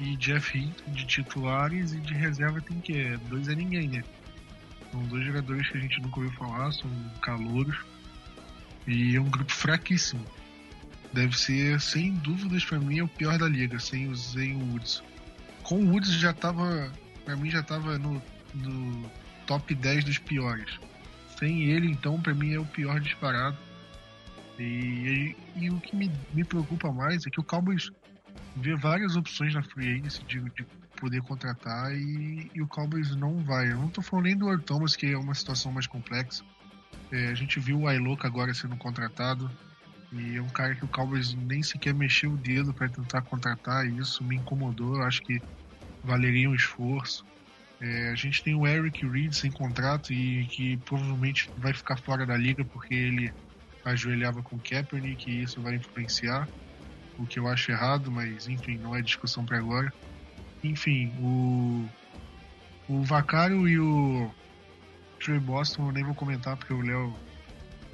[0.00, 4.04] e Jeff Hinton de titulares e de reserva tem que é dois é ninguém, né?
[4.90, 7.76] São dois jogadores que a gente nunca ouviu falar, são calouros
[8.86, 10.24] e é um grupo fraquíssimo.
[11.14, 15.00] Deve ser, sem dúvidas, para mim, é o pior da liga, sem o Zen Woods.
[15.62, 16.92] Com o Woods já tava,
[17.24, 18.20] para mim, já tava no,
[18.52, 19.08] no
[19.46, 20.80] top 10 dos piores.
[21.38, 23.56] Sem ele, então, para mim é o pior disparado.
[24.58, 27.92] E, e, e o que me, me preocupa mais é que o Cowboys
[28.56, 33.38] vê várias opções na free agency de, de poder contratar e, e, o Cowboys não
[33.44, 33.70] vai.
[33.70, 36.42] Eu não tô falando nem do Earl Thomas, que é uma situação mais complexa.
[37.12, 39.48] É, a gente viu o Iloka agora sendo contratado
[40.20, 43.86] e é um cara que o Cowboys nem sequer mexeu o dedo para tentar contratar
[43.86, 45.02] e isso me incomodou.
[45.02, 45.40] Acho que
[46.02, 47.24] valeria um esforço.
[47.80, 52.24] É, a gente tem o Eric Reed sem contrato e que provavelmente vai ficar fora
[52.24, 53.32] da liga porque ele
[53.84, 56.48] ajoelhava com o Kaepernick e isso vai influenciar
[57.18, 59.92] o que eu acho errado, mas enfim, não é discussão para agora.
[60.62, 61.86] Enfim, o
[62.88, 64.30] o Vacaro e o
[65.18, 67.16] Trey Boston eu nem vou comentar porque o Léo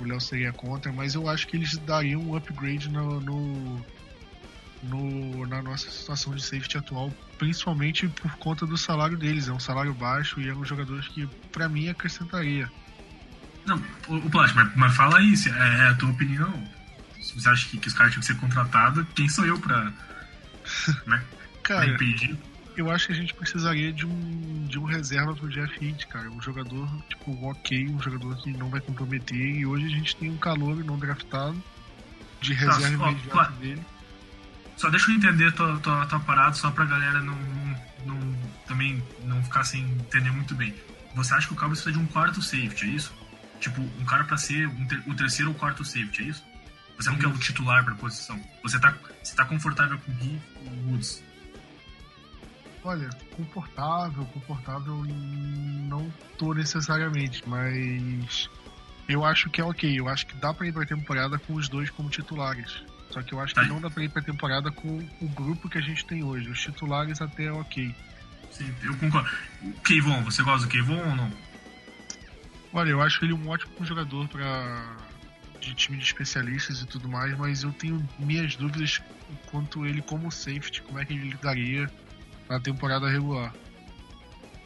[0.03, 3.87] o Léo seria contra, mas eu acho que eles dariam um upgrade no, no,
[4.83, 9.49] no, na nossa situação de safety atual, principalmente por conta do salário deles.
[9.49, 12.71] É um salário baixo e eram jogadores que, para mim, acrescentaria.
[13.67, 16.53] Não, o, Plástico, mas, mas fala aí, é, é a tua opinião
[17.31, 19.93] se você acha que, que os caras tinham que ser contratados, quem sou eu pra,
[21.07, 21.23] né,
[21.63, 22.37] cara, pra impedir?
[22.77, 26.31] Eu acho que a gente precisaria de um, de um reserva pro Jeff Heath, cara.
[26.31, 29.37] Um jogador, tipo, ok, um jogador que não vai comprometer.
[29.37, 31.63] E hoje a gente tem um calor não draftado
[32.41, 33.85] de tá, reserva tá, imediata dele.
[34.77, 37.37] Só deixa eu entender tua, tua, tua parada, só pra galera não,
[38.07, 38.19] não,
[38.67, 40.75] também não ficar sem entender muito bem.
[41.15, 43.13] Você acha que o Cowboys precisa de um quarto safety, é isso?
[43.61, 46.43] Tipo, um cara pra ser um ter, o terceiro ou quarto safety, é isso?
[46.97, 48.41] Você não quer um titular para a posição.
[48.63, 51.23] Você tá, você tá confortável com o Gui o Woods?
[52.83, 58.49] Olha, confortável, confortável não tô necessariamente, mas
[59.09, 59.99] eu acho que é ok.
[59.99, 62.83] Eu acho que dá para ir pra temporada com os dois como titulares.
[63.11, 65.79] Só que eu acho que não dá pra ir pra temporada com o grupo que
[65.79, 66.49] a gente tem hoje.
[66.49, 67.95] Os titulares até é ok.
[68.51, 69.29] Sim, eu concordo.
[69.63, 71.33] O Kevon, você gosta do Kevon ou não?
[72.73, 74.97] Olha, eu acho ele um ótimo jogador para
[75.61, 79.03] de time de especialistas e tudo mais, mas eu tenho minhas dúvidas
[79.51, 81.91] quanto ele como safety, como é que ele lidaria
[82.51, 83.55] na temporada regular.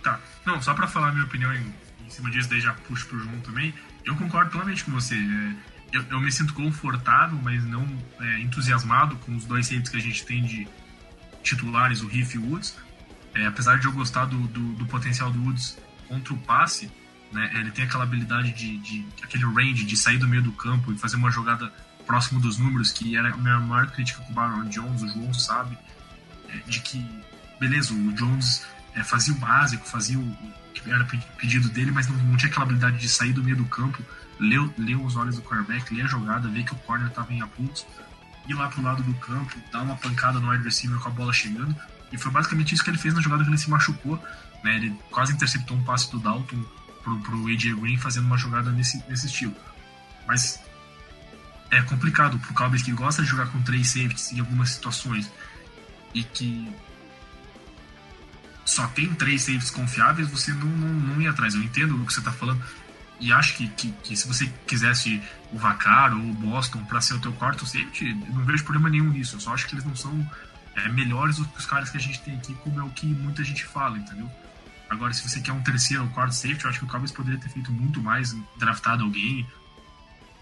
[0.02, 0.18] Tá.
[0.46, 1.74] Não, só pra falar minha opinião em,
[2.04, 3.74] em cima disso, daí já puxo pro João também.
[4.04, 5.14] Eu concordo plenamente com você.
[5.14, 5.54] É,
[5.96, 7.86] eu, eu, me sinto confortável, mas não
[8.18, 10.66] é, entusiasmado com os dois safeties que a gente tem de
[11.42, 12.74] titulares, o Riff e o Woods.
[13.34, 15.76] É, apesar de eu gostar do, do, do, potencial do Woods
[16.08, 16.90] contra o passe,
[17.32, 20.92] né, ele tem aquela habilidade de, de, aquele range de sair do meio do campo
[20.92, 21.72] e fazer uma jogada
[22.06, 25.34] próximo dos números, que era a minha maior crítica com o Baron Jones, o João
[25.34, 25.76] sabe,
[26.48, 27.04] é, de que,
[27.58, 30.36] beleza, o Jones é, fazia o básico, fazia o
[30.72, 31.04] que era
[31.38, 34.02] pedido dele, mas não, não, tinha aquela habilidade de sair do meio do campo,
[34.38, 37.40] ler, ler os olhos do quarterback, ler a jogada, ver que o corner estava em
[37.40, 37.86] apuntos,
[38.48, 41.32] ir lá pro lado do campo, dar uma pancada no wide receiver com a bola
[41.32, 41.74] chegando,
[42.12, 44.22] e foi basicamente isso que ele fez na jogada que ele se machucou,
[44.62, 44.76] né?
[44.76, 46.62] Ele quase interceptou um passe do Dalton
[47.02, 49.54] pro, pro AJ Green fazendo uma jogada nesse, nesse estilo.
[50.26, 50.60] Mas
[51.70, 55.30] é complicado pro Cowboys que gosta de jogar com três safeties em algumas situações
[56.14, 56.72] e que
[58.64, 61.54] só tem três safeties confiáveis, você não, não, não ia atrás.
[61.54, 62.62] Eu entendo o que você está falando.
[63.20, 67.14] E acho que, que, que, se você quisesse o Vaccaro ou o Boston para ser
[67.14, 69.36] o teu quarto safety, não vejo problema nenhum nisso.
[69.36, 70.28] Eu só acho que eles não são
[70.74, 73.06] é, melhores do que os caras que a gente tem aqui, como é o que
[73.06, 74.30] muita gente fala, entendeu?
[74.90, 77.38] Agora, se você quer um terceiro ou quarto safety, eu acho que o Cowboys poderia
[77.38, 79.46] ter feito muito mais, draftado alguém,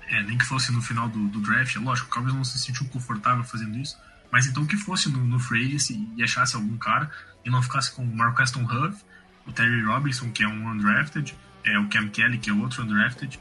[0.09, 1.77] é, nem que fosse no final do, do draft.
[1.77, 3.99] É lógico, o Cowboys não se sentiu confortável fazendo isso,
[4.33, 5.77] mas então que fosse no, no free
[6.17, 7.11] e achasse algum cara
[7.45, 9.05] e não ficasse com o Mark Aston Huff,
[9.47, 13.39] o Terry Robinson, que é um undrafted, é, o Cam Kelly, que é outro undrafted,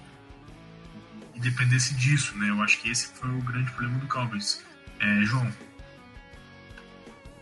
[1.34, 2.50] e dependesse disso, né?
[2.50, 4.62] Eu acho que esse foi o grande problema do Cowboys.
[5.00, 5.50] É, João.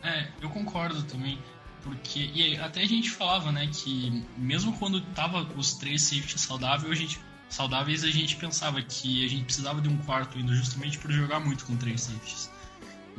[0.03, 1.39] É, eu concordo também,
[1.81, 6.91] porque e até a gente falava, né, que mesmo quando tava os três safeties saudáveis,
[6.91, 7.19] a gente
[7.49, 11.39] saudáveis, a gente pensava que a gente precisava de um quarto ainda justamente por jogar
[11.39, 12.51] muito com três safeties.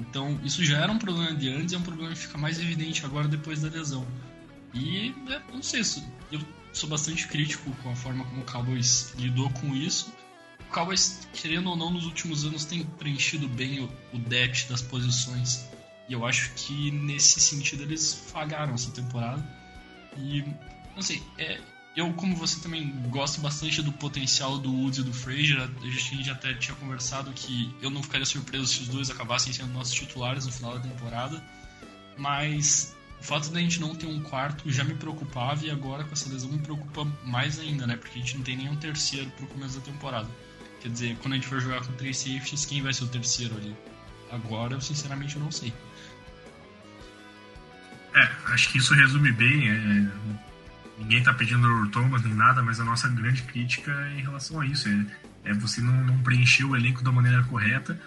[0.01, 3.05] Então, isso já era um problema de antes é um problema que fica mais evidente
[3.05, 4.07] agora depois da lesão.
[4.73, 5.83] E, é, não sei,
[6.33, 6.41] eu
[6.73, 10.13] sou bastante crítico com a forma como o Cowboys lidou com isso.
[10.61, 14.81] O Cowboys, querendo ou não, nos últimos anos tem preenchido bem o, o depth das
[14.81, 15.69] posições.
[16.09, 19.47] E eu acho que nesse sentido eles falharam essa temporada.
[20.17, 20.43] E,
[20.95, 21.61] não sei, é,
[21.97, 26.31] eu, como você também gosto bastante do potencial do Woods e do Frazier, a gente
[26.31, 30.47] até tinha conversado que eu não ficaria surpreso se os dois acabassem sendo nossos titulares
[30.47, 31.43] no final da temporada.
[32.17, 36.13] Mas o fato da gente não ter um quarto já me preocupava e agora com
[36.13, 37.97] essa lesão me preocupa mais ainda, né?
[37.97, 40.29] Porque a gente não tem nenhum terceiro pro começo da temporada.
[40.81, 43.57] Quer dizer, quando a gente for jogar com três safeties, quem vai ser o terceiro
[43.57, 43.77] ali?
[44.31, 45.73] Agora, eu sinceramente não sei.
[48.15, 49.69] É, acho que isso resume bem.
[49.69, 50.50] É,
[51.01, 54.61] ninguém tá pedindo o Thomas nem nada, mas a nossa grande crítica é em relação
[54.61, 54.89] a isso.
[54.89, 57.99] É, é você não, não preencher o elenco da maneira correta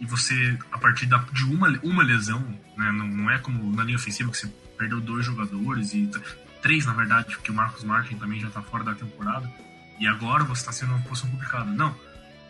[0.00, 2.40] e você, a partir da, de uma, uma lesão,
[2.76, 6.08] né, não, não é como na linha ofensiva que você perdeu dois jogadores e
[6.62, 9.50] três, na verdade, porque o Marcos Martin também já tá fora da temporada
[9.98, 11.70] e agora você está sendo uma posição complicada.
[11.70, 11.96] Não,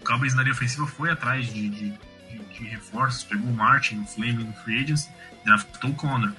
[0.01, 4.01] o Cowboys na linha ofensiva foi atrás de, de, de, de reforços, pegou o Martin,
[4.01, 4.85] o Flame no Free
[5.45, 6.33] draftou o Connor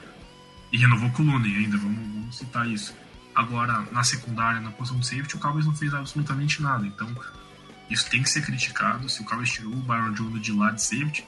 [0.71, 2.95] e renovou com o Looney ainda, vamos, vamos citar isso.
[3.39, 6.85] Agora, na secundária, na posição de safety, o Cowboys não fez absolutamente nada.
[6.85, 7.07] Então,
[7.89, 9.07] isso tem que ser criticado.
[9.07, 11.25] Se o Cowboys tirou o Byron Jones de lado de safety,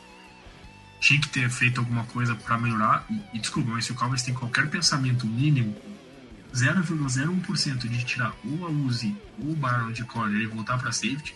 [0.99, 3.05] tinha que ter feito alguma coisa para melhorar.
[3.09, 5.74] E, e, desculpa, mas se o Cowboys tem qualquer pensamento mínimo,
[6.53, 11.34] 0,01% de tirar ou a Uzi ou o Byron de corner e voltar para safety,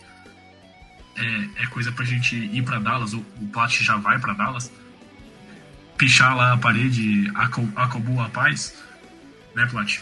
[1.16, 4.70] é, é, coisa pra gente ir para Dallas, ou o Plat já vai para Dallas,
[5.98, 7.32] pichar lá a parede,
[7.78, 8.76] acabou a paz,
[9.56, 10.02] né, Plat?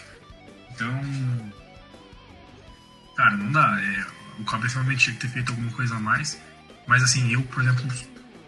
[0.73, 1.51] Então.
[3.15, 3.79] Cara, não dá.
[3.81, 4.05] É,
[4.39, 6.39] o Cowboys realmente tinha que ter feito alguma coisa a mais.
[6.87, 7.85] Mas assim, eu, por exemplo,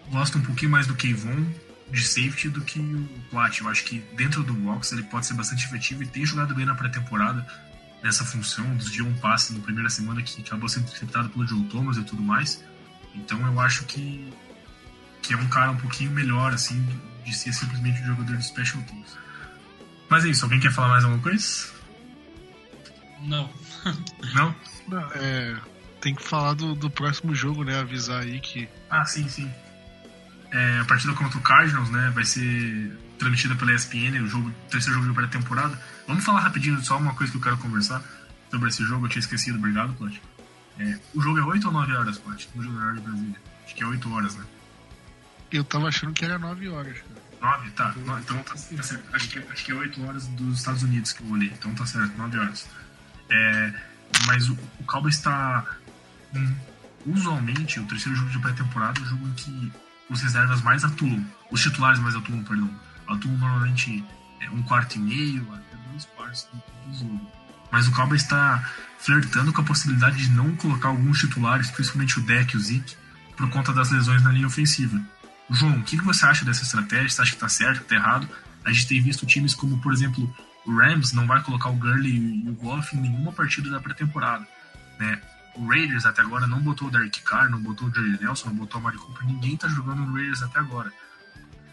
[0.09, 1.45] gosto um pouquinho mais do Kevon
[1.89, 3.59] de safety do que o Plat.
[3.59, 6.65] Eu acho que dentro do box ele pode ser bastante efetivo e tem jogado bem
[6.65, 7.45] na pré-temporada
[8.03, 11.63] nessa função, dos dias um passe na primeira semana que acabou sendo interceptado pelo Joe
[11.65, 12.63] Thomas e tudo mais.
[13.15, 14.31] Então eu acho que,
[15.21, 16.85] que é um cara um pouquinho melhor, assim,
[17.23, 19.17] de ser simplesmente um jogador de special teams.
[20.09, 21.74] Mas é isso, alguém quer falar mais alguma coisa?
[23.25, 23.49] Não.
[24.33, 24.55] Não?
[24.87, 25.55] Não, é.
[26.01, 27.79] Tem que falar do, do próximo jogo, né?
[27.79, 28.69] Avisar aí que.
[28.89, 29.51] Ah, sim, sim.
[30.51, 32.11] É, a partida contra o Cardinals, né?
[32.13, 35.81] Vai ser transmitida pela ESPN, o jogo, terceiro jogo de pré-temporada.
[36.07, 38.03] Vamos falar rapidinho só uma coisa que eu quero conversar
[38.51, 40.21] sobre esse jogo, eu tinha esquecido, obrigado, Plot.
[40.79, 42.49] É, o jogo é 8 ou 9 horas, Plot?
[42.55, 43.41] No jogo horário de Brasília.
[43.65, 44.45] Acho que é 8 horas, né?
[45.51, 47.57] Eu tava achando que era 9 horas, cara.
[47.57, 47.71] 9?
[47.71, 47.93] Tá.
[47.97, 49.15] Então, então tá, tá certo.
[49.15, 51.49] Acho que, acho que é 8 horas dos Estados Unidos que eu olhei.
[51.49, 52.67] Então tá certo, 9 horas.
[53.29, 53.73] É,
[54.27, 55.65] mas o, o Cowboys está.
[56.33, 56.55] Um,
[57.05, 59.71] usualmente, o terceiro jogo de pré-temporada é o jogo em que
[60.09, 62.69] os reservas mais atuam, os titulares mais atuam, perdão.
[63.07, 64.03] Atuam normalmente
[64.41, 66.47] é, um quarto e meio, até dois quartos
[66.87, 67.31] do jogo.
[67.71, 68.69] Mas o Cowboys está
[68.99, 72.95] flertando com a possibilidade de não colocar alguns titulares, principalmente o Deck e o Zeke,
[73.35, 74.99] por conta das lesões na linha ofensiva.
[75.49, 77.09] João, o que você acha dessa estratégia?
[77.09, 78.27] Você acha que está certo, que está errado?
[78.63, 80.33] A gente tem visto times como, por exemplo,
[80.65, 84.45] o Rams não vai colocar o Gurley e o Goff em nenhuma partida da pré-temporada.
[84.99, 85.21] Né?
[85.55, 88.55] O Raiders até agora não botou o Derek Carr, não botou o Jerry Nelson, não
[88.55, 89.25] botou o Mari Cooper.
[89.25, 90.91] Ninguém tá jogando no Raiders até agora.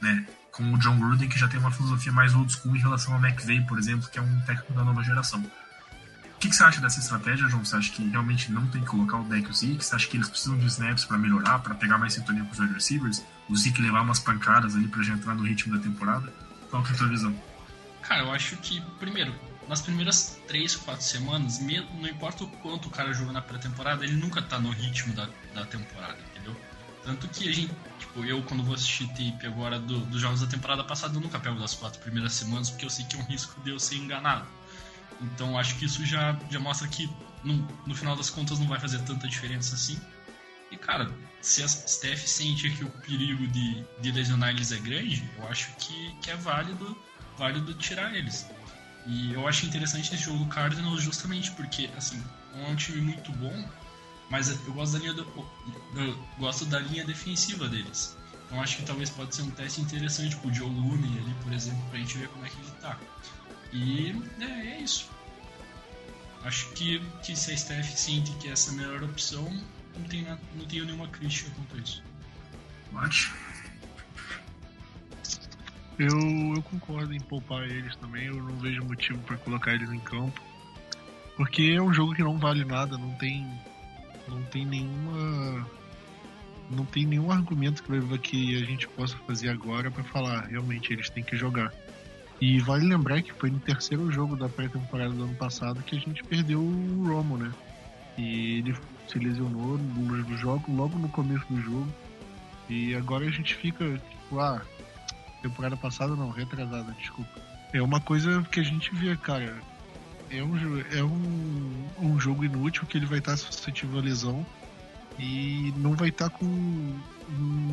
[0.00, 0.26] Né?
[0.50, 3.24] Com o John Gruden, que já tem uma filosofia mais old school em relação ao
[3.24, 5.40] McVay, por exemplo, que é um técnico da nova geração.
[5.40, 7.64] O que, que você acha dessa estratégia, João?
[7.64, 9.84] Você acha que realmente não tem que colocar o deck e o Zeke?
[9.84, 12.58] Você acha que eles precisam de snaps para melhorar, para pegar mais sintonia com os
[12.58, 13.22] wide receivers?
[13.48, 16.32] O Zeke levar umas pancadas ali para já entrar no ritmo da temporada?
[16.68, 17.51] Qual que é a tua visão?
[18.02, 19.34] Cara, eu acho que, primeiro,
[19.68, 24.16] nas primeiras 3, 4 semanas, não importa o quanto o cara joga na pré-temporada, ele
[24.16, 26.54] nunca tá no ritmo da, da temporada, entendeu?
[27.04, 30.46] Tanto que a gente, tipo, eu quando vou assistir tape agora do, dos jogos da
[30.46, 33.24] temporada passada, eu nunca pego das quatro primeiras semanas, porque eu sei que é um
[33.24, 34.46] risco de eu ser enganado.
[35.20, 37.10] Então acho que isso já, já mostra que
[37.42, 37.54] no,
[37.86, 40.00] no final das contas não vai fazer tanta diferença assim.
[40.70, 45.28] E cara, se a Steph sente que o perigo de, de lesionar eles é grande,
[45.36, 46.96] eu acho que, que é válido,
[47.36, 48.46] válido tirar eles.
[49.06, 52.22] E eu acho interessante esse jogo do Cardinals justamente porque, assim,
[52.54, 53.68] é um time muito bom,
[54.30, 58.16] mas eu gosto da linha, do, gosto da linha defensiva deles.
[58.46, 61.82] Então acho que talvez pode ser um teste interessante pro Joe Looney ali, por exemplo,
[61.90, 62.98] pra gente ver como é que ele tá.
[63.72, 65.10] E é, é isso.
[66.44, 69.44] Acho que, que se a Steph sente que essa é a melhor opção,
[69.96, 72.02] não, tem, não tenho nenhuma crítica quanto a isso.
[72.90, 73.32] Mate.
[75.98, 79.98] Eu, eu concordo em poupar eles também, eu não vejo motivo para colocar eles em
[80.00, 80.40] campo.
[81.36, 83.46] Porque é um jogo que não vale nada, não tem.
[84.28, 85.66] Não tem nenhuma.
[86.70, 91.10] Não tem nenhum argumento que, que a gente possa fazer agora para falar, realmente eles
[91.10, 91.72] têm que jogar.
[92.40, 96.00] E vale lembrar que foi no terceiro jogo da pré-temporada do ano passado que a
[96.00, 97.52] gente perdeu o Romo, né?
[98.16, 98.74] E ele
[99.06, 101.88] se lesionou no jogo, logo no começo do jogo.
[102.68, 104.62] E agora a gente fica, tipo, ah,
[105.42, 107.30] temporada passada não, retrasada, desculpa.
[107.72, 109.62] É uma coisa que a gente vê, cara.
[110.30, 114.46] É um, é um, um jogo inútil que ele vai estar suscetível à lesão
[115.18, 116.46] e não vai estar com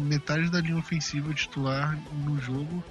[0.10, 2.84] metade da linha ofensiva titular no jogo.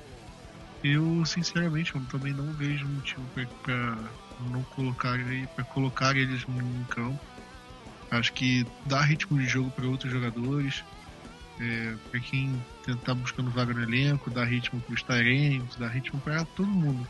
[0.83, 3.27] Eu, sinceramente, eu também não vejo motivo
[3.63, 4.11] para
[4.53, 5.19] não colocar,
[5.55, 7.19] pra colocar eles em campo.
[8.11, 10.83] Acho que dá ritmo de jogo para outros jogadores
[11.61, 12.63] é, para quem
[13.05, 17.07] tá buscando vaga no elenco, dar ritmo para os Tyrants, dar ritmo para todo mundo.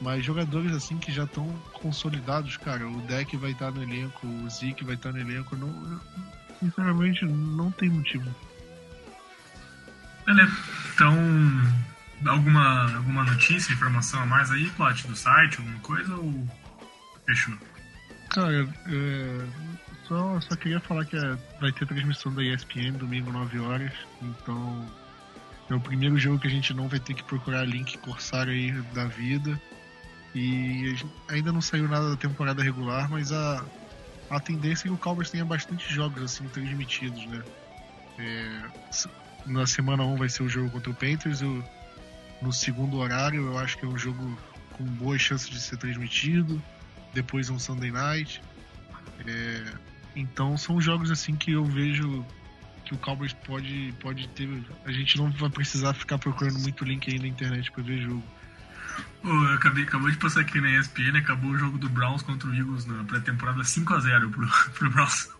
[0.00, 4.26] Mas jogadores assim que já estão consolidados, cara, o deck vai estar tá no elenco,
[4.26, 6.00] o Zeke vai estar tá no elenco, não,
[6.58, 8.34] sinceramente não tem motivo.
[10.26, 10.56] Beleza.
[10.94, 11.16] Então,
[12.26, 16.48] alguma, alguma notícia, informação a mais aí, Plat, do site, alguma coisa ou
[17.24, 17.54] fechou?
[18.30, 19.46] Cara, é,
[20.04, 23.92] só, só queria falar que é, vai ter transmissão da ESPN domingo 9 horas.
[24.20, 24.86] Então
[25.70, 28.72] é o primeiro jogo que a gente não vai ter que procurar link Corsário aí
[28.94, 29.60] da vida.
[30.34, 30.96] E
[31.28, 33.64] ainda não saiu nada da temporada regular, mas a,
[34.30, 37.42] a tendência é que o Cowboys tenha bastante jogos assim transmitidos, né?
[38.18, 38.62] É,
[39.46, 41.42] na semana 1 vai ser o jogo contra o Panthers.
[41.42, 41.62] Eu,
[42.40, 44.38] no segundo horário, eu acho que é um jogo
[44.72, 46.62] com boas chances de ser transmitido.
[47.12, 48.42] Depois um Sunday Night.
[49.26, 52.24] É, então são jogos assim que eu vejo
[52.84, 54.48] que o Cowboys pode, pode ter.
[54.84, 58.22] A gente não vai precisar ficar procurando muito link aí na internet para ver jogo.
[59.24, 62.54] Oh, acabei, acabou de passar aqui na ESPN, acabou o jogo do Browns contra o
[62.54, 65.30] Eagles na pré-temporada 5x0 pro, pro Browns.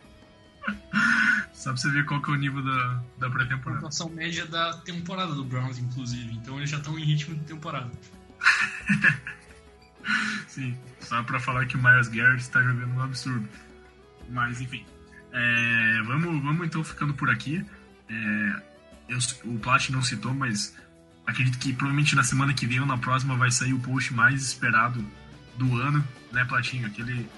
[1.52, 3.78] Só pra você ver qual que é o nível da, da pré-temporada.
[3.78, 6.32] A pontuação média da temporada do Browns, inclusive.
[6.34, 7.90] Então eles já estão em ritmo de temporada.
[10.48, 13.48] Sim, só pra falar que o Myers Garrett está jogando um absurdo.
[14.30, 14.84] Mas, enfim.
[15.32, 17.64] É, vamos, vamos então ficando por aqui.
[18.08, 18.62] É,
[19.08, 20.76] eu, o Plat não citou, mas
[21.26, 24.42] acredito que provavelmente na semana que vem ou na próxima vai sair o post mais
[24.42, 25.04] esperado
[25.56, 26.86] do ano, né, Platinho?
[26.86, 27.28] Aquele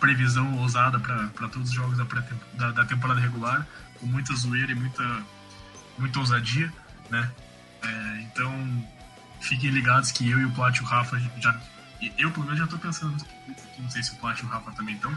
[0.00, 2.04] previsão ousada para todos os jogos da,
[2.54, 3.66] da, da, temporada regular,
[4.00, 5.22] com muita zoeira e muita,
[5.98, 6.72] muita ousadia,
[7.08, 7.30] né?
[7.82, 8.88] É, então,
[9.40, 11.60] fiquem ligados que eu e o Plat e o Rafa já.
[12.18, 13.24] Eu, pelo menos, já tô pensando.
[13.78, 15.16] Não sei se o Plat e o Rafa também estão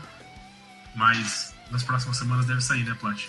[0.96, 3.28] mas nas próximas semanas deve sair, né, Plat?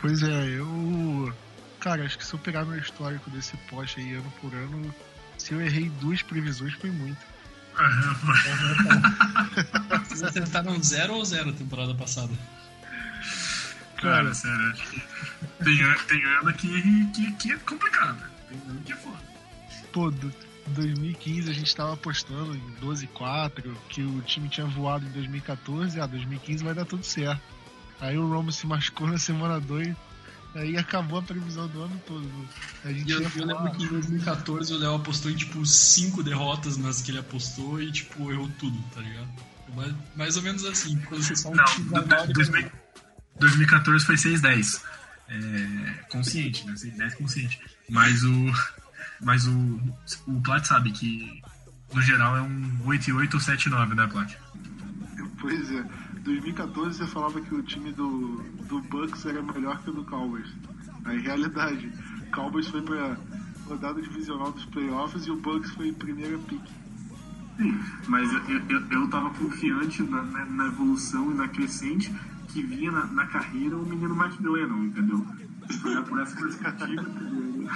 [0.00, 1.34] Pois é, eu.
[1.80, 4.94] Cara, acho que se eu pegar meu histórico desse post aí ano por ano,
[5.36, 7.18] se eu errei duas previsões foi muito.
[10.04, 12.32] Vocês acertaram zero ou zero temporada passada?
[13.96, 14.74] Cara, Cara sério,
[15.62, 18.22] tem, tem ano que, que, que é complicado.
[18.48, 19.18] Tem ano que é foda.
[19.92, 20.49] Todo.
[20.68, 26.00] Em 2015 a gente estava apostando em 12-4, que o time tinha voado em 2014,
[26.00, 27.40] ah, 2015 vai dar tudo certo.
[28.00, 29.94] Aí o Romo se machucou na semana 2,
[30.54, 32.28] aí acabou a previsão do ano todo.
[32.84, 36.22] A gente eu, ia eu lembro que em 2014 o Léo apostou em tipo 5
[36.22, 39.28] derrotas nas que ele apostou e tipo errou tudo, tá ligado?
[39.74, 42.70] Mais, mais ou menos assim, quando vocês falam Não, que do- vai mal, do- 2000
[43.38, 44.82] 2014 foi 6-10.
[45.28, 46.74] É, consciente, né?
[46.74, 47.60] 6-10 consciente.
[47.88, 48.52] Mas o.
[49.22, 49.80] Mas o.
[50.26, 51.42] O Plat sabe que
[51.94, 54.34] no geral é um 8-8 ou 7-9, né, Plat?
[55.40, 55.82] Pois é,
[56.22, 60.48] 2014 você falava que o time do, do Bucks era melhor que o do Cowboys.
[61.06, 61.90] Aí, realidade,
[62.20, 63.16] o Cowboys foi pra
[63.66, 66.62] rodada divisional dos playoffs e o Bucks foi primeira pick.
[67.56, 72.14] Sim, mas eu, eu, eu tava confiante na, na, na evolução e na crescente
[72.48, 75.26] que vinha na, na carreira o menino Mike Glennon, entendeu?
[75.70, 77.68] Se olhar por essa perspectiva, entendeu?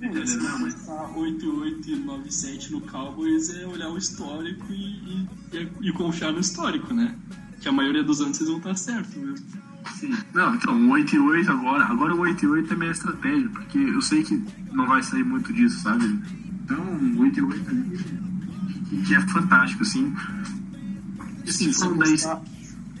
[0.00, 5.68] É, se você tá 88 e 97 no Cowboys é olhar o histórico e, e,
[5.88, 7.14] e confiar no histórico, né?
[7.60, 9.44] Que a maioria dos anos vocês vão estar certo mesmo.
[9.98, 10.16] Sim.
[10.32, 13.48] Não, então, o 8 e 8 agora, agora o 8 e 8 é minha estratégia,
[13.48, 14.40] porque eu sei que
[14.72, 16.04] não vai sair muito disso, sabe?
[16.64, 16.78] Então,
[17.16, 17.98] o 8 e 8 ali,
[18.88, 20.14] que- que é fantástico, assim.
[21.46, 22.42] Assim, Se for um você 10, contar-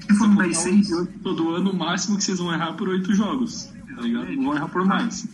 [0.00, 2.72] se for um contar 10 6, 88 todo ano, o máximo que vocês vão errar
[2.72, 4.36] por 8 jogos, tá ligado?
[4.36, 5.28] Não vão errar por mais.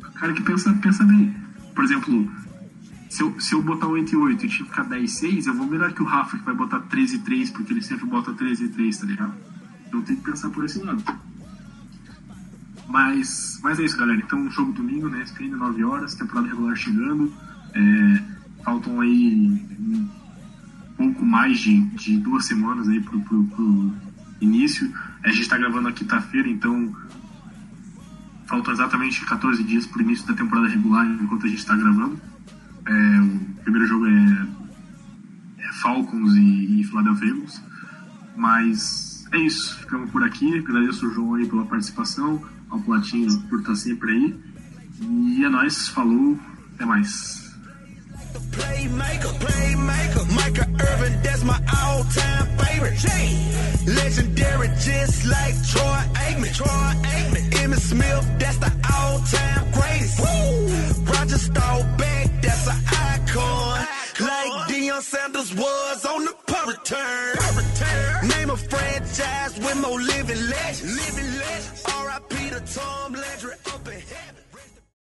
[0.00, 1.34] Tá cara que pensa, pensa bem.
[1.74, 2.30] Por exemplo,
[3.08, 5.54] se eu, se eu botar 8 e 8 e o ficar 10 e 6, eu
[5.54, 8.32] vou melhor que o Rafa que vai botar 13 e 3, porque ele sempre bota
[8.32, 9.34] 13 e 3, tá ligado?
[9.86, 11.02] Então tem que pensar por esse lado.
[12.88, 14.20] Mas, mas é isso, galera.
[14.20, 15.22] Então, jogo domingo, né?
[15.22, 17.32] SPN 9 horas, temporada regular chegando.
[17.74, 18.22] É,
[18.64, 20.08] faltam aí um
[20.96, 23.92] pouco mais de, de duas semanas aí pro, pro, pro
[24.40, 24.92] início.
[25.24, 26.94] A gente tá gravando na quinta-feira, então
[28.46, 32.20] faltam exatamente 14 dias pro início da temporada regular enquanto a gente tá gravando.
[32.84, 34.46] É, o primeiro jogo é,
[35.58, 37.62] é Falcons e, e Philadelphia Eagles.
[38.36, 40.58] Mas é isso, ficamos por aqui.
[40.58, 44.40] Agradeço o João aí pela participação, ao Platinho por estar sempre aí.
[45.00, 46.38] E é nóis, falou,
[46.74, 47.41] até mais.
[48.40, 52.98] Playmaker, playmaker, Micah Irvin, that's my all-time favorite.
[53.86, 56.54] Legendary, just like Troy Aikman.
[56.54, 60.18] Troy Aikman, Emmitt Smith, that's the all-time greatest.
[60.20, 61.12] Woo!
[61.12, 63.86] Roger Staubach, that's an icon.
[64.20, 68.28] Like Deion Sanders was on the punt return.
[68.28, 70.96] Name a franchise with more living legends.
[70.96, 71.82] Living legends.
[71.86, 72.50] R.I.P.
[72.50, 73.71] to Tom Landry.